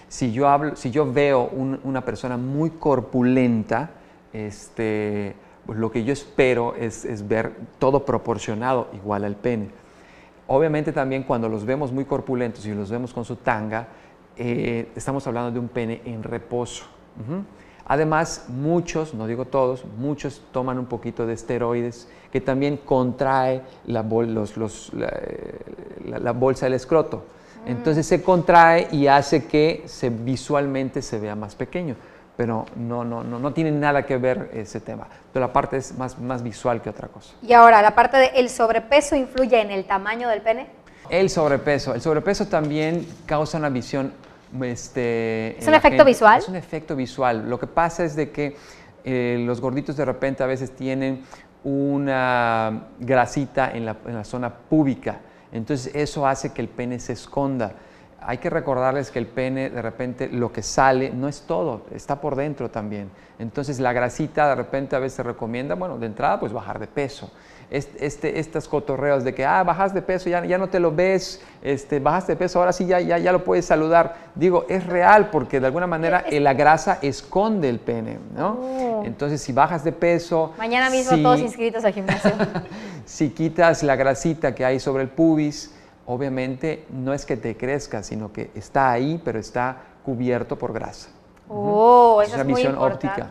Si 0.08 0.32
yo, 0.32 0.48
hablo, 0.48 0.74
si 0.74 0.90
yo 0.90 1.12
veo 1.12 1.48
una 1.84 2.04
persona 2.04 2.36
muy 2.36 2.70
corpulenta, 2.70 3.90
este, 4.32 5.36
pues 5.64 5.78
lo 5.78 5.92
que 5.92 6.02
yo 6.02 6.12
espero 6.12 6.74
es, 6.74 7.28
ver 7.28 7.52
todo 7.78 8.04
proporcionado 8.04 8.88
igual 8.94 9.22
al 9.22 9.36
pene. 9.36 9.68
Obviamente 10.48 10.90
también 10.90 11.22
cuando 11.22 11.48
los 11.48 11.64
vemos 11.64 11.92
muy 11.92 12.04
corpulentos 12.04 12.66
y 12.66 12.74
los 12.74 12.90
vemos 12.90 13.14
con 13.14 13.24
su 13.24 13.36
tanga, 13.36 13.86
eh, 14.36 14.88
estamos 14.96 15.24
hablando 15.28 15.52
de 15.52 15.60
un 15.60 15.68
pene 15.68 16.02
en 16.04 16.24
reposo. 16.24 16.86
Además, 17.90 18.44
muchos, 18.46 19.14
no 19.14 19.26
digo 19.26 19.46
todos, 19.46 19.84
muchos 19.98 20.42
toman 20.52 20.78
un 20.78 20.86
poquito 20.86 21.26
de 21.26 21.32
esteroides 21.32 22.06
que 22.30 22.40
también 22.40 22.76
contrae 22.76 23.62
la, 23.84 24.04
la, 26.04 26.32
bolsa 26.32 26.66
del 26.66 26.74
escroto. 26.74 27.24
Mm. 27.64 27.68
Entonces 27.68 28.06
se 28.06 28.22
contrae 28.22 28.86
y 28.92 29.08
hace 29.08 29.46
que 29.46 29.82
se, 29.86 30.08
visualmente 30.08 31.02
se 31.02 31.18
vea 31.18 31.34
más 31.34 31.56
pequeño 31.56 31.96
pero 32.36 32.64
no, 32.76 33.04
no, 33.04 33.24
no, 33.24 33.38
no 33.40 33.52
tiene 33.52 33.72
nada 33.72 34.06
que 34.06 34.16
ver 34.16 34.50
ese 34.54 34.80
tema. 34.80 35.08
Pero 35.30 35.46
la 35.46 35.52
parte 35.52 35.76
es 35.76 35.98
más, 35.98 36.18
más 36.18 36.42
visual 36.42 36.80
que 36.80 36.88
otra 36.88 37.08
cosa. 37.08 37.34
Y 37.42 37.52
ahora, 37.52 37.82
la 37.82 37.94
parte 37.94 38.16
del 38.16 38.48
sobrepeso 38.48 39.14
influye 39.14 39.60
en 39.60 39.70
el 39.70 39.84
tamaño 39.84 40.26
del 40.28 40.40
pene. 40.40 40.68
El 41.10 41.28
sobrepeso. 41.28 41.92
El 41.92 42.00
sobrepeso 42.00 42.46
también 42.46 43.06
causa 43.26 43.58
una 43.58 43.68
visión... 43.68 44.12
Este, 44.62 45.58
¿Es 45.58 45.66
un 45.66 45.74
efecto 45.74 46.04
visual? 46.04 46.38
Es 46.38 46.48
un 46.48 46.56
efecto 46.56 46.96
visual. 46.96 47.48
Lo 47.48 47.58
que 47.58 47.66
pasa 47.66 48.04
es 48.04 48.16
de 48.16 48.30
que 48.30 48.56
eh, 49.04 49.42
los 49.46 49.60
gorditos 49.60 49.96
de 49.96 50.04
repente 50.04 50.42
a 50.42 50.46
veces 50.46 50.72
tienen 50.72 51.22
una 51.62 52.88
grasita 52.98 53.70
en 53.70 53.86
la, 53.86 53.96
en 54.06 54.14
la 54.14 54.24
zona 54.24 54.52
púbica. 54.52 55.20
Entonces 55.52 55.94
eso 55.94 56.26
hace 56.26 56.52
que 56.52 56.62
el 56.62 56.68
pene 56.68 56.98
se 56.98 57.12
esconda 57.12 57.74
hay 58.22 58.38
que 58.38 58.50
recordarles 58.50 59.10
que 59.10 59.18
el 59.18 59.26
pene 59.26 59.70
de 59.70 59.82
repente 59.82 60.28
lo 60.28 60.52
que 60.52 60.62
sale 60.62 61.10
no 61.10 61.28
es 61.28 61.42
todo, 61.42 61.82
está 61.94 62.20
por 62.20 62.36
dentro 62.36 62.70
también. 62.70 63.10
Entonces 63.38 63.80
la 63.80 63.92
grasita 63.92 64.48
de 64.48 64.54
repente 64.54 64.96
a 64.96 64.98
veces 64.98 65.16
se 65.16 65.22
recomienda, 65.22 65.74
bueno, 65.74 65.98
de 65.98 66.06
entrada 66.06 66.38
pues 66.38 66.52
bajar 66.52 66.78
de 66.78 66.86
peso. 66.86 67.30
Este, 67.70 68.40
estas 68.40 68.66
cotorreos 68.66 69.22
de 69.22 69.32
que, 69.32 69.44
ah, 69.46 69.62
bajas 69.62 69.94
de 69.94 70.02
peso, 70.02 70.28
ya, 70.28 70.44
ya 70.44 70.58
no 70.58 70.68
te 70.68 70.80
lo 70.80 70.92
ves, 70.92 71.40
este, 71.62 72.00
bajaste 72.00 72.32
de 72.32 72.36
peso, 72.36 72.58
ahora 72.58 72.72
sí 72.72 72.84
ya, 72.84 72.98
ya, 72.98 73.16
ya 73.16 73.30
lo 73.30 73.44
puedes 73.44 73.64
saludar. 73.64 74.16
Digo, 74.34 74.66
es 74.68 74.84
real 74.86 75.30
porque 75.30 75.60
de 75.60 75.66
alguna 75.66 75.86
manera 75.86 76.24
la 76.32 76.52
grasa 76.52 76.98
esconde 77.00 77.68
el 77.68 77.78
pene, 77.78 78.18
¿no? 78.36 78.58
Oh. 78.60 79.02
Entonces 79.04 79.40
si 79.40 79.52
bajas 79.52 79.84
de 79.84 79.92
peso... 79.92 80.52
Mañana 80.58 80.90
mismo 80.90 81.16
todos 81.18 81.38
inscritos 81.38 81.84
al 81.84 81.92
gimnasio. 81.92 82.32
si 83.04 83.30
quitas 83.30 83.84
la 83.84 83.94
grasita 83.94 84.52
que 84.52 84.64
hay 84.64 84.80
sobre 84.80 85.04
el 85.04 85.08
pubis, 85.08 85.72
obviamente 86.10 86.84
no 86.90 87.14
es 87.14 87.24
que 87.24 87.36
te 87.36 87.56
crezca, 87.56 88.02
sino 88.02 88.32
que 88.32 88.50
está 88.56 88.90
ahí, 88.90 89.20
pero 89.24 89.38
está 89.38 89.76
cubierto 90.04 90.56
por 90.56 90.72
grasa. 90.72 91.08
Oh, 91.48 92.20
esa 92.20 92.40
es, 92.40 92.44
muy 92.44 92.54
visión 92.54 92.76
óptica. 92.78 93.28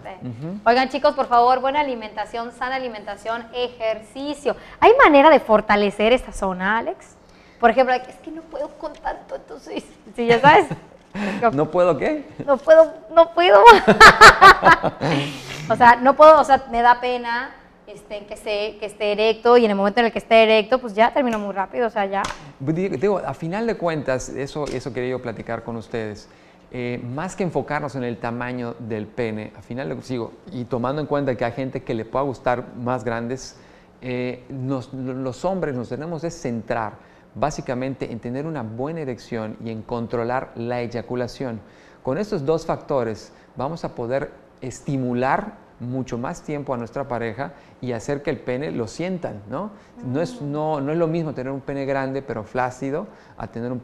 Oigan, 0.66 0.88
chicos, 0.88 1.14
por 1.14 1.28
favor, 1.28 1.60
buena 1.60 1.82
alimentación, 1.82 2.54
sana 2.54 2.76
alimentación, 2.76 3.46
ejercicio. 3.54 4.56
¿Hay 4.80 4.94
manera 5.04 5.30
de 5.30 5.42
fortalecer 5.42 6.14
esta 6.14 6.32
zona, 6.32 6.78
Alex? 6.78 7.18
Por 7.60 7.70
ejemplo, 7.70 7.94
es 7.96 8.16
que 8.24 8.32
no 8.32 8.44
puedo 8.44 8.70
con 8.78 8.94
tanto, 8.94 9.36
entonces, 9.36 9.84
si 10.16 10.28
ya 10.28 10.40
sabes. 10.40 10.68
¿No 11.54 11.72
puedo 11.72 11.98
qué? 11.98 12.26
No 12.46 12.56
puedo, 12.58 12.94
no 13.14 13.34
puedo. 13.34 13.62
o 15.70 15.76
sea, 15.76 15.98
no 15.98 16.16
puedo, 16.16 16.40
o 16.40 16.44
sea, 16.46 16.64
me 16.72 16.82
da 16.82 17.02
pena 17.02 17.50
este, 17.94 18.26
que, 18.26 18.34
esté, 18.36 18.78
que 18.80 18.86
esté 18.86 19.12
erecto 19.12 19.58
y 19.58 19.66
en 19.66 19.72
el 19.72 19.78
momento 19.78 20.00
en 20.00 20.08
el 20.08 20.12
que 20.12 20.20
esté 20.20 20.44
erecto, 20.44 20.80
pues 20.80 20.94
ya 20.94 21.12
termino 21.14 21.40
muy 21.40 21.54
rápido, 21.54 21.88
o 21.88 21.90
sea, 21.90 22.06
ya. 22.06 22.24
Digo, 22.60 23.18
a 23.18 23.34
final 23.34 23.66
de 23.66 23.76
cuentas, 23.78 24.30
eso, 24.30 24.66
eso 24.66 24.94
quería 24.94 25.12
yo 25.12 25.22
platicar 25.22 25.64
con 25.64 25.76
ustedes. 25.76 26.30
Eh, 26.72 27.02
más 27.04 27.36
que 27.36 27.44
enfocarnos 27.44 27.96
en 27.96 28.04
el 28.04 28.18
tamaño 28.18 28.76
del 28.78 29.08
pene, 29.08 29.54
a 29.58 29.62
final 29.64 29.90
de 29.90 30.02
sigo, 30.04 30.34
y 30.52 30.66
tomando 30.66 31.02
en 31.02 31.08
cuenta 31.08 31.36
que 31.36 31.44
hay 31.46 31.52
gente 31.52 31.82
que 31.82 31.96
le 31.96 32.06
pueda 32.06 32.24
gustar 32.24 32.76
más 32.76 33.04
grandes, 33.04 33.58
eh, 34.02 34.44
los 34.50 35.44
hombres 35.46 35.76
nos 35.76 35.90
tenemos 35.90 36.22
que 36.22 36.30
centrar 36.30 36.94
básicamente 37.34 38.12
en 38.12 38.20
tener 38.20 38.46
una 38.46 38.62
buena 38.62 39.02
erección 39.02 39.58
y 39.64 39.72
en 39.72 39.82
controlar 39.82 40.52
la 40.56 40.82
eyaculación. 40.82 41.60
Con 42.04 42.18
estos 42.18 42.46
dos 42.46 42.66
factores 42.66 43.34
vamos 43.56 43.84
a 43.84 43.96
poder 43.96 44.32
estimular 44.62 45.69
mucho 45.80 46.18
más 46.18 46.42
tiempo 46.42 46.74
a 46.74 46.78
nuestra 46.78 47.08
pareja 47.08 47.54
y 47.82 47.94
hacer 47.94 48.22
que 48.22 48.30
el 48.30 48.40
pene 48.40 48.72
lo 48.72 48.88
sientan, 48.88 49.42
¿no? 49.50 49.72
No 50.06 50.22
es, 50.22 50.42
no, 50.42 50.82
no 50.82 50.92
es 50.92 50.98
lo 50.98 51.08
mismo 51.08 51.34
tener 51.34 51.52
un 51.52 51.62
pene 51.62 51.86
grande 51.86 52.22
pero 52.22 52.44
flácido, 52.44 53.08
a 53.38 53.48
tener 53.48 53.72
un, 53.72 53.82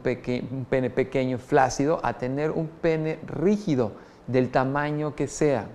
un 0.50 0.66
pene 0.68 0.90
pequeño 0.90 1.38
flácido, 1.38 2.00
a 2.02 2.14
tener 2.14 2.50
un 2.50 2.68
pene 2.68 3.18
rígido 3.26 3.92
del 4.26 4.50
tamaño 4.50 5.14
que 5.14 5.26
sea. 5.26 5.66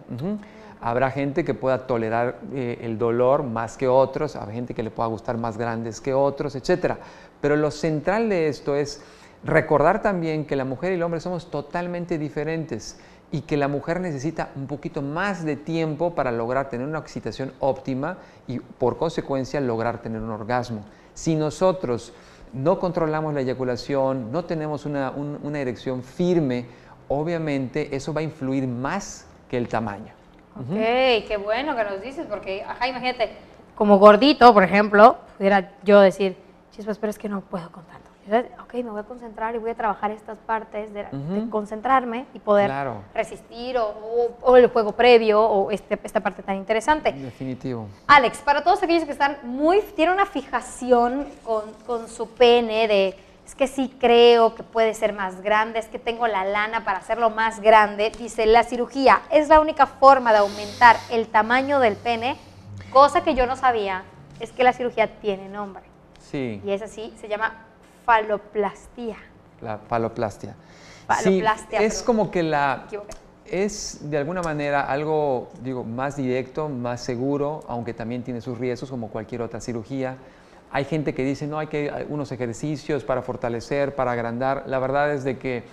Habrá 0.80 1.12
gente 1.12 1.46
que 1.46 1.54
pueda 1.54 1.86
tolerar 1.86 2.40
eh, 2.54 2.80
el 2.82 2.98
dolor 2.98 3.44
más 3.44 3.78
que 3.78 3.88
otros, 3.88 4.36
habrá 4.36 4.52
gente 4.54 4.74
que 4.74 4.82
le 4.82 4.90
pueda 4.90 5.08
gustar 5.10 5.38
más 5.38 5.58
grandes 5.58 6.02
que 6.02 6.14
otros, 6.14 6.56
etc. 6.56 6.96
Pero 7.40 7.56
lo 7.56 7.70
central 7.70 8.30
de 8.30 8.48
esto 8.48 8.76
es 8.76 9.04
recordar 9.44 10.02
también 10.02 10.46
que 10.46 10.56
la 10.56 10.66
mujer 10.66 10.92
y 10.92 10.96
el 10.96 11.04
hombre 11.04 11.20
somos 11.20 11.52
totalmente 11.52 12.18
diferentes 12.18 13.00
y 13.32 13.42
que 13.42 13.56
la 13.58 13.68
mujer 13.68 14.02
necesita 14.02 14.50
un 14.56 14.68
poquito 14.68 15.02
más 15.02 15.46
de 15.46 15.56
tiempo 15.56 16.14
para 16.14 16.32
lograr 16.32 16.70
tener 16.70 16.88
una 16.88 17.00
excitación 17.00 17.54
óptima 17.60 18.18
y 18.48 18.60
por 18.60 18.98
consecuencia 18.98 19.62
lograr 19.62 20.02
tener 20.02 20.22
un 20.22 20.32
orgasmo. 20.32 20.84
Si 21.14 21.36
nosotros 21.36 22.14
no 22.54 22.80
controlamos 22.80 23.34
la 23.34 23.42
eyaculación, 23.42 24.32
no 24.32 24.44
tenemos 24.44 24.86
una, 24.86 25.14
erección 25.56 26.04
firme, 26.04 26.66
obviamente 27.08 27.96
eso 27.96 28.14
va 28.14 28.20
a 28.20 28.24
influir 28.24 28.68
más 28.68 29.26
que 29.50 29.58
el 29.58 29.70
tamaño. 29.70 30.14
Ok, 30.60 30.76
qué 31.28 31.40
bueno 31.42 31.76
que 31.78 31.84
nos 31.86 32.02
dices, 32.02 32.26
porque, 32.28 32.64
ajá, 32.64 32.90
imagínate, 32.90 33.32
como 33.76 33.98
gordito, 34.00 34.54
por 34.54 34.64
ejemplo, 34.64 35.18
pudiera 35.38 35.72
yo 35.84 36.02
decir, 36.02 36.36
chispas, 36.72 36.98
pero 37.00 37.12
es 37.12 37.18
que 37.18 37.30
no 37.30 37.40
puedo 37.40 37.72
contar 38.32 38.62
ok, 38.64 38.74
me 38.76 38.92
voy 38.92 39.00
a 39.00 39.04
concentrar 39.04 39.56
y 39.56 39.58
voy 39.58 39.72
a 39.72 39.76
trabajar 39.76 40.12
estas 40.12 40.38
partes 40.38 40.94
de, 40.94 41.06
concentrarme 41.50 42.26
y 42.34 42.40
poder 42.40 42.72
resistir 43.14 43.78
o, 43.78 44.56
el 44.56 44.68
juego 44.68 44.94
previo 44.94 45.42
o 45.42 45.72
este, 45.72 46.00
esta 46.04 46.20
parte 46.20 46.42
tan 46.42 46.56
interesante. 46.56 47.12
Definitivo. 47.12 47.88
Alex, 48.08 48.40
para 48.40 48.64
todos 48.64 48.82
aquellos 48.84 49.06
que 49.06 49.12
están 49.12 49.38
muy, 49.44 49.82
tienen 49.96 50.16
una 50.16 50.26
fijación 50.26 51.28
con, 51.44 51.64
con 51.86 52.08
su 52.08 52.30
pene 52.30 52.88
de, 52.88 53.16
es 53.46 53.56
que 53.56 53.68
sí 53.68 53.94
creo 54.00 54.56
que 54.56 54.64
puede 54.64 54.94
ser 54.94 55.14
más 55.14 55.42
grande, 55.42 55.80
es 55.80 55.88
que 55.88 56.00
tengo 56.00 56.28
la 56.28 56.46
lana 56.46 56.86
para 56.86 57.00
hacerlo 57.00 57.30
más 57.30 57.60
grande, 57.60 58.12
dice, 58.18 58.46
la 58.46 58.64
cirugía 58.64 59.22
es 59.32 59.50
la 59.50 59.60
única 59.60 59.86
forma 59.86 60.32
de 60.32 60.40
aumentar 60.40 60.96
el 61.10 61.28
tamaño 61.28 61.80
del 61.80 61.96
pene, 61.96 62.38
cosa 62.92 63.24
que 63.24 63.36
yo 63.36 63.46
no 63.46 63.56
sabía, 63.56 64.04
es 64.40 64.52
que 64.52 64.64
la 64.64 64.74
cirugía 64.74 65.20
tiene 65.20 65.50
nombre. 65.50 65.84
Sí. 66.20 66.62
Y 66.64 66.72
es 66.72 66.82
así, 66.82 67.14
se 67.20 67.28
llama 67.28 67.66
faloplastia. 68.06 69.18
La 69.62 69.78
faloplastia. 69.78 70.56
Faloplastia. 71.08 71.80
Sí, 71.80 71.86
es 71.86 72.02
como 72.04 72.32
que 72.32 72.44
la... 72.44 72.86
Es 73.46 74.10
de 74.10 74.18
alguna 74.18 74.42
manera 74.42 74.82
algo, 74.82 75.50
digo, 75.62 75.84
más 75.84 76.16
directo, 76.16 76.70
más 76.70 77.02
seguro, 77.02 77.66
aunque 77.68 77.94
también 77.94 78.24
tiene 78.24 78.40
sus 78.40 78.58
riesgos 78.58 78.90
como 78.90 79.10
cualquier 79.10 79.42
otra 79.42 79.60
cirugía. 79.60 80.16
Hay 80.72 80.86
gente 80.86 81.14
que 81.14 81.26
dice, 81.26 81.48
no, 81.48 81.60
hay 81.60 81.68
que 81.68 82.06
unos 82.08 82.32
ejercicios 82.32 83.04
para 83.04 83.22
fortalecer, 83.22 83.94
para 83.94 84.14
agrandar. 84.14 84.64
La 84.68 84.80
verdad 84.80 85.12
es 85.14 85.26
de 85.26 85.38
que 85.38 85.64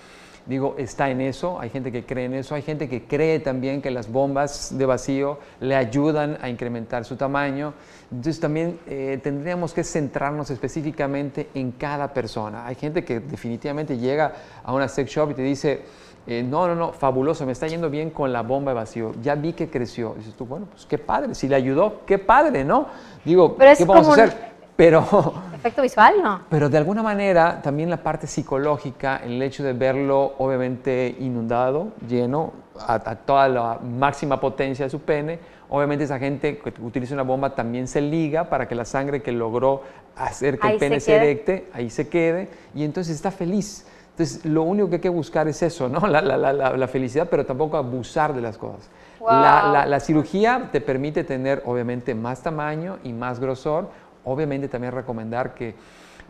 digo, 0.49 0.75
está 0.79 1.11
en 1.11 1.21
eso, 1.21 1.61
hay 1.61 1.69
gente 1.69 1.93
que 1.93 2.05
cree 2.05 2.25
en 2.25 2.35
eso, 2.35 2.55
hay 2.55 2.63
gente 2.63 2.89
que 2.89 3.05
cree 3.05 3.39
también 3.39 3.83
que 3.83 3.91
las 3.91 4.11
bombas 4.11 4.77
de 4.77 4.87
vacío 4.87 5.39
le 5.61 5.77
ayudan 5.77 6.39
a 6.41 6.49
incrementar 6.49 7.05
su 7.05 7.17
tamaño. 7.17 7.75
Entonces 8.11 8.41
también 8.41 8.81
eh, 8.87 9.21
tendríamos 9.23 9.75
que 9.75 9.85
centrarnos 9.85 10.51
específicamente 10.51 11.51
en 11.53 11.73
cada 11.73 12.15
persona. 12.15 12.67
Hay 12.67 12.77
gente 12.77 13.05
que 13.05 13.21
definitivamente 13.21 13.99
llega 13.99 14.33
a 14.65 14.73
una 14.73 14.89
sex 14.89 15.11
shop 15.11 15.33
y 15.33 15.35
te 15.35 15.43
dice, 15.43 15.83
eh, 16.27 16.43
no, 16.43 16.67
no, 16.67 16.75
no, 16.75 16.93
fabuloso, 16.93 17.45
me 17.45 17.53
está 17.53 17.67
yendo 17.67 17.91
bien 17.91 18.09
con 18.09 18.33
la 18.33 18.43
bomba 18.43 18.73
de 18.73 18.77
vacío, 18.77 19.13
ya 19.23 19.35
vi 19.35 19.53
que 19.53 19.69
creció. 19.69 20.15
dices 20.17 20.35
tú, 20.35 20.47
bueno, 20.47 20.67
pues 20.71 20.87
qué 20.87 20.97
padre, 20.97 21.35
si 21.35 21.47
le 21.47 21.57
ayudó, 21.57 22.01
qué 22.07 22.19
padre, 22.19 22.65
¿no? 22.65 22.87
Digo, 23.23 23.55
¿qué 23.57 23.85
vamos 23.85 24.09
a 24.09 24.13
hacer? 24.13 24.48
Pero, 24.79 25.35
efecto 25.57 25.83
visual, 25.83 26.15
¿no? 26.23 26.43
Pero 26.49 26.69
de 26.69 26.79
alguna 26.79 27.03
manera 27.03 27.61
también 27.61 27.91
la 27.91 27.97
parte 27.97 28.29
psicológica, 28.29 29.17
el 29.25 29.43
hecho 29.43 29.65
de 29.65 29.73
verlo 29.73 30.35
obviamente 30.39 31.17
inundado, 31.19 31.89
lleno, 32.09 32.53
a, 32.79 33.01
toda 33.17 33.49
la 33.49 33.81
máxima 33.83 34.39
potencia 34.39 34.85
de 34.85 34.91
su 34.91 35.01
pene, 35.01 35.41
obviamente 35.69 36.05
esa 36.05 36.21
gente 36.21 36.59
que 36.59 36.73
utiliza 36.81 37.15
una 37.15 37.25
bomba 37.25 37.57
también 37.57 37.89
se 37.89 38.01
liga 38.01 38.49
para 38.49 38.69
que 38.69 38.77
la 38.77 38.85
sangre 38.85 39.21
que 39.21 39.33
logró 39.33 39.83
hacer 40.15 40.61
que 40.61 40.69
el 40.69 40.79
pene 40.79 41.01
se, 41.01 41.17
erecte, 41.17 41.69
ahí 41.73 41.91
se 41.91 42.09
quede, 42.09 42.49
y 42.73 42.85
entonces 42.85 43.17
está 43.17 43.33
feliz. 43.33 43.85
Entonces, 44.11 44.45
lo 44.45 44.63
único 44.63 44.89
que 44.91 44.97
hay 44.97 45.01
que 45.01 45.09
buscar 45.09 45.49
es 45.49 45.61
eso, 45.61 45.89
¿no? 45.89 46.07
La, 46.07 46.23
la, 46.23 46.37
la, 46.37 46.53
la 46.53 46.89
felicidad, 46.89 47.27
pero 47.29 47.45
tampoco 47.45 47.77
abusar 47.77 48.33
de 48.33 48.43
las 48.43 48.57
cosas. 48.57 48.89
La, 49.27 50.01
cirugía 50.01 50.69
te 50.71 50.81
permite 50.81 51.25
tener, 51.25 51.63
obviamente, 51.67 52.15
más 52.15 52.43
tamaño 52.43 52.99
y 53.03 53.13
más 53.13 53.41
grosor, 53.41 53.91
Obviamente 54.25 54.69
también 54.69 54.93
recomendar 54.93 55.55
que, 55.55 55.75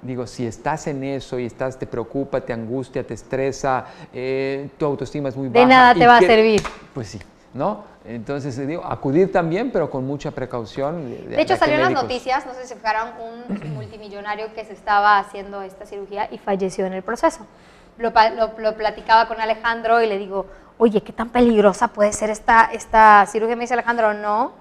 digo, 0.02 0.26
si 0.26 0.46
estás 0.46 0.86
en 0.86 1.02
eso 1.04 1.38
y 1.38 1.46
estás, 1.46 1.78
te 1.78 1.86
preocupa, 1.86 2.40
te 2.40 2.52
angustia, 2.52 3.04
te 3.04 3.14
estresa, 3.14 3.86
eh, 4.12 4.68
tu 4.78 4.84
autoestima 4.86 5.28
es 5.28 5.36
muy 5.36 5.48
baja. 5.48 5.60
De 5.60 5.66
nada 5.66 5.94
te 5.94 6.06
va 6.06 6.18
a 6.18 6.20
servir. 6.20 6.62
Pues 6.94 7.08
sí, 7.08 7.18
¿no? 7.54 7.84
Entonces, 8.08 8.66
digo, 8.66 8.82
acudir 8.84 9.30
también, 9.30 9.70
pero 9.70 9.90
con 9.90 10.06
mucha 10.06 10.30
precaución. 10.30 11.28
De, 11.28 11.42
hecho, 11.42 11.56
salió 11.56 11.74
en 11.74 11.82
las 11.82 11.90
noticias, 11.90 12.46
no 12.46 12.54
sé 12.54 12.66
si 12.66 12.74
fijaron, 12.74 13.10
un 13.20 13.74
multimillonario 13.74 14.52
que 14.54 14.64
se 14.64 14.72
estaba 14.72 15.18
haciendo 15.18 15.60
esta 15.60 15.84
cirugía 15.84 16.28
y 16.30 16.38
falleció 16.38 16.86
en 16.86 16.94
el 16.94 17.02
proceso. 17.02 17.46
Lo, 17.98 18.12
lo, 18.58 18.76
platicaba 18.76 19.26
con 19.28 19.40
Alejandro 19.40 20.00
y 20.00 20.06
le 20.06 20.16
digo, 20.18 20.46
oye, 20.78 21.02
¿qué 21.02 21.12
tan 21.12 21.28
peligrosa 21.30 21.88
puede 21.88 22.12
ser 22.12 22.30
esta, 22.30 22.70
esta 22.72 23.26
cirugía? 23.26 23.56
Me 23.56 23.62
dice 23.62 23.74
Alejandro, 23.74 24.14
no, 24.14 24.52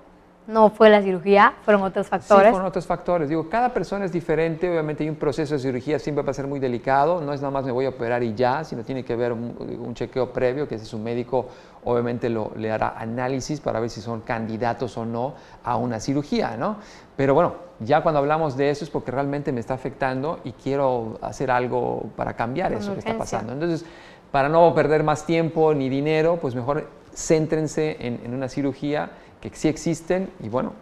no 0.48 0.70
fue 0.70 0.90
la 0.90 1.02
cirugía, 1.02 1.54
fueron 1.64 1.84
otros 1.84 2.08
factores. 2.08 2.46
Sí, 2.46 2.52
fueron 2.52 2.68
otros 2.68 2.88
factores. 2.88 3.28
Digo, 3.28 3.50
cada 3.50 3.74
persona 3.74 4.06
es 4.06 4.14
diferente, 4.14 4.70
obviamente 4.70 5.04
hay 5.04 5.10
un 5.10 5.18
proceso 5.18 5.56
de 5.56 5.60
cirugía, 5.60 6.00
siempre 6.00 6.24
va 6.24 6.32
a 6.32 6.34
ser 6.34 6.48
muy 6.48 6.60
delicado, 6.60 7.22
no 7.22 7.34
es 7.34 7.42
nada 7.42 7.52
más 7.52 7.66
me 7.66 7.72
voy 7.72 7.86
a 7.86 7.90
operar 7.90 8.24
y 8.24 8.34
ya, 8.34 8.64
sino 8.64 8.84
tiene 8.84 9.04
que 9.04 9.14
haber 9.14 9.34
un, 9.34 9.94
chequeo 9.94 10.32
previo, 10.32 10.68
que 10.68 10.76
es 10.76 10.88
su 10.88 10.98
médico 10.98 11.48
obviamente 11.84 12.30
lo, 12.30 12.52
le 12.56 12.72
hará 12.72 12.96
análisis 12.98 13.60
para 13.60 13.80
ver 13.80 13.90
si 13.90 14.02
son 14.02 14.22
candidatos 14.22 14.98
o 14.98 15.06
no 15.06 15.34
a 15.64 15.78
una 15.78 16.00
cirugía, 16.00 16.56
¿no? 16.58 16.78
Pero 17.16 17.34
bueno, 17.34 17.56
ya 17.80 18.02
cuando 18.02 18.20
hablamos 18.20 18.58
de 18.58 18.70
eso 18.70 18.84
es 18.84 18.90
porque 18.90 19.12
realmente 19.12 19.52
me 19.52 19.60
está 19.60 19.74
afectando 19.74 20.40
y 20.44 20.52
quiero 20.52 21.18
hacer 21.22 21.52
algo 21.52 22.10
para 22.16 22.34
cambiar 22.34 22.74
eso 22.74 22.94
que 22.94 23.00
está 23.00 23.18
pasando. 23.18 23.54
Entonces, 23.54 23.86
para 24.32 24.50
no 24.50 24.74
perder 24.74 25.04
más 25.04 25.26
tiempo 25.26 25.74
ni 25.74 25.90
dinero, 25.90 26.38
pues 26.42 26.56
mejor 26.56 26.88
céntrense 27.16 27.98
en, 28.00 28.22
en 28.24 28.34
una 28.34 28.50
cirugía 28.50 29.12
que 29.42 29.52
sí 29.54 29.68
existen 29.68 30.32
y 30.40 30.50
bueno. 30.50 30.74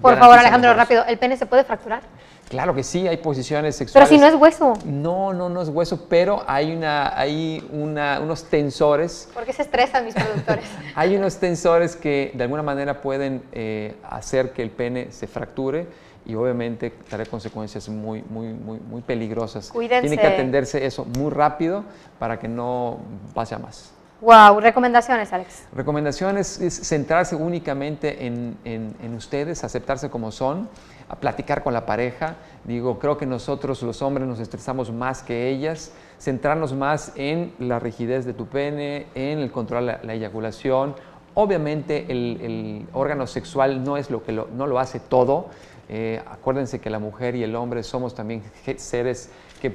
Por 0.00 0.18
favor, 0.18 0.38
Alejandro, 0.38 0.74
rápido, 0.74 1.04
¿el 1.04 1.18
pene 1.18 1.36
se 1.36 1.46
puede 1.46 1.64
fracturar? 1.64 2.02
Claro 2.48 2.74
que 2.74 2.84
sí, 2.84 3.08
hay 3.08 3.16
posiciones 3.16 3.74
sexuales. 3.74 4.08
Pero 4.08 4.18
si 4.18 4.20
no 4.20 4.28
es 4.28 4.40
hueso. 4.40 4.74
No, 4.84 5.32
no, 5.32 5.48
no 5.48 5.62
es 5.62 5.68
hueso, 5.68 6.06
pero 6.08 6.44
hay, 6.46 6.72
una, 6.72 7.18
hay 7.18 7.66
una, 7.72 8.20
unos 8.20 8.44
tensores. 8.44 9.28
¿Por 9.34 9.44
qué 9.44 9.52
se 9.52 9.62
estresan 9.62 10.04
mis 10.04 10.14
productores? 10.14 10.64
hay 10.94 11.16
unos 11.16 11.38
tensores 11.38 11.96
que 11.96 12.30
de 12.34 12.44
alguna 12.44 12.62
manera 12.62 13.00
pueden 13.00 13.42
eh, 13.52 13.96
hacer 14.08 14.52
que 14.52 14.62
el 14.62 14.70
pene 14.70 15.10
se 15.10 15.26
fracture 15.26 15.88
y 16.24 16.34
obviamente 16.36 16.92
traer 17.08 17.28
consecuencias 17.28 17.88
muy, 17.88 18.22
muy, 18.28 18.48
muy, 18.48 18.78
muy 18.78 19.00
peligrosas. 19.00 19.70
Cuídense. 19.70 20.08
Tiene 20.08 20.20
que 20.20 20.26
atenderse 20.28 20.86
eso 20.86 21.04
muy 21.04 21.32
rápido 21.32 21.84
para 22.20 22.38
que 22.38 22.46
no 22.46 22.98
pase 23.34 23.56
a 23.56 23.58
más. 23.58 23.95
Wow, 24.22 24.60
recomendaciones, 24.60 25.30
Alex. 25.34 25.66
Recomendaciones 25.74 26.58
es 26.58 26.74
centrarse 26.88 27.36
únicamente 27.36 28.26
en, 28.26 28.56
en, 28.64 29.14
ustedes, 29.14 29.62
aceptarse 29.62 30.08
como 30.08 30.32
son, 30.32 30.70
a 31.06 31.16
platicar 31.16 31.62
con 31.62 31.74
la 31.74 31.84
pareja. 31.84 32.36
Digo, 32.64 32.98
creo 32.98 33.18
que 33.18 33.26
nosotros 33.26 33.82
los 33.82 34.00
hombres 34.00 34.26
nos 34.26 34.40
estresamos 34.40 34.90
más 34.90 35.22
que 35.22 35.50
ellas, 35.50 35.92
centrarnos 36.18 36.72
más 36.72 37.12
en 37.16 37.52
la 37.58 37.78
rigidez 37.78 38.24
de 38.24 38.32
tu 38.32 38.46
pene, 38.46 39.06
en 39.14 39.38
el 39.40 39.52
control 39.52 39.86
de 39.86 39.98
la, 40.02 40.14
eyaculación. 40.14 40.94
Obviamente 41.34 42.06
el, 42.08 42.40
el, 42.40 42.88
órgano 42.94 43.26
sexual 43.26 43.84
no 43.84 43.98
es 43.98 44.10
lo 44.10 44.24
que 44.24 44.32
lo, 44.32 44.48
no 44.56 44.66
lo 44.66 44.78
hace 44.78 44.98
todo. 44.98 45.50
Eh, 45.88 46.22
acuérdense 46.26 46.80
que 46.80 46.88
la 46.88 46.98
mujer 46.98 47.36
y 47.36 47.44
el 47.44 47.54
hombre 47.54 47.82
somos 47.82 48.14
también 48.14 48.42
seres 48.76 49.30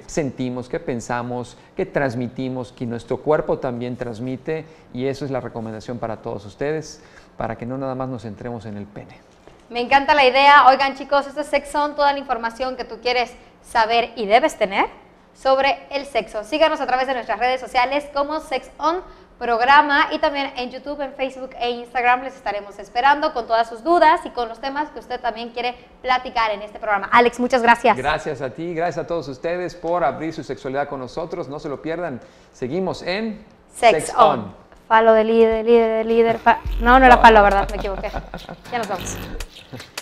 sentimos, 0.08 0.69
que 0.69 0.80
pensamos, 0.80 1.58
que 1.75 1.86
transmitimos, 1.86 2.71
que 2.71 2.86
nuestro 2.86 3.17
cuerpo 3.17 3.60
también 3.60 3.95
transmite 3.95 4.65
y 4.93 5.08
eso 5.08 5.25
es 5.25 5.32
la 5.32 5.39
recomendación 5.39 5.99
para 5.99 6.17
todos 6.17 6.45
ustedes, 6.45 7.01
para 7.38 7.58
que 7.58 7.65
no 7.65 7.77
nada 7.77 7.95
más 7.95 8.10
nos 8.10 8.23
centremos 8.23 8.65
en 8.65 8.77
el 8.77 8.86
pene. 8.86 9.19
Me 9.69 9.80
encanta 9.80 10.13
la 10.13 10.25
idea. 10.25 10.67
Oigan 10.67 10.95
chicos, 10.95 11.27
este 11.27 11.41
es 11.41 11.47
Sexon, 11.47 11.95
toda 11.95 12.12
la 12.12 12.19
información 12.19 12.75
que 12.75 12.84
tú 12.84 12.99
quieres 13.01 13.34
saber 13.63 14.12
y 14.15 14.25
debes 14.25 14.58
tener 14.58 14.86
sobre 15.34 15.80
el 15.91 16.06
sexo. 16.06 16.43
Síganos 16.43 16.82
a 16.82 16.88
través 16.88 17.08
de 17.08 17.13
nuestras 17.13 17.39
redes 17.39 17.62
sociales 17.62 18.06
como 18.13 18.39
SexOn 18.39 19.01
programa 19.41 20.10
y 20.12 20.19
también 20.19 20.54
en 20.56 20.69
YouTube, 20.69 21.01
en 21.01 21.13
Facebook 21.15 21.49
e 21.60 21.71
Instagram 21.71 22.21
les 22.21 22.36
estaremos 22.36 22.77
esperando 22.77 23.34
con 23.34 23.47
todas 23.47 23.67
sus 23.67 23.84
dudas 23.84 24.21
y 24.23 24.30
con 24.30 24.47
los 24.47 24.62
temas 24.62 24.89
que 24.91 24.99
usted 24.99 25.19
también 25.19 25.49
quiere 25.49 25.73
platicar 26.04 26.51
en 26.51 26.62
este 26.62 26.77
programa. 26.77 27.10
Alex, 27.12 27.39
muchas 27.39 27.63
gracias. 27.63 27.97
Gracias 27.97 28.39
a 28.43 28.51
ti, 28.51 28.75
gracias 28.75 29.04
a 29.04 29.08
todos 29.08 29.27
ustedes 29.27 29.73
por 29.73 30.04
abrir 30.04 30.32
su 30.32 30.43
sexualidad 30.43 30.88
con 30.88 30.99
nosotros. 30.99 31.49
No 31.49 31.60
se 31.60 31.69
lo 31.69 31.82
pierdan. 31.82 32.21
Seguimos 32.54 33.01
en 33.01 33.43
Sex, 33.75 34.13
On. 34.15 34.54
Falo 34.88 35.13
de 35.13 35.23
líder, 35.23 35.65
líder, 35.65 36.06
líder. 36.06 36.39
No, 36.80 36.99
no 36.99 37.06
era 37.08 37.17
falo, 37.17 37.41
¿verdad? 37.41 37.67
Me 37.71 37.77
equivoqué. 37.77 38.12
Ya 38.71 38.77
nos 38.77 38.88
vamos. 38.88 39.17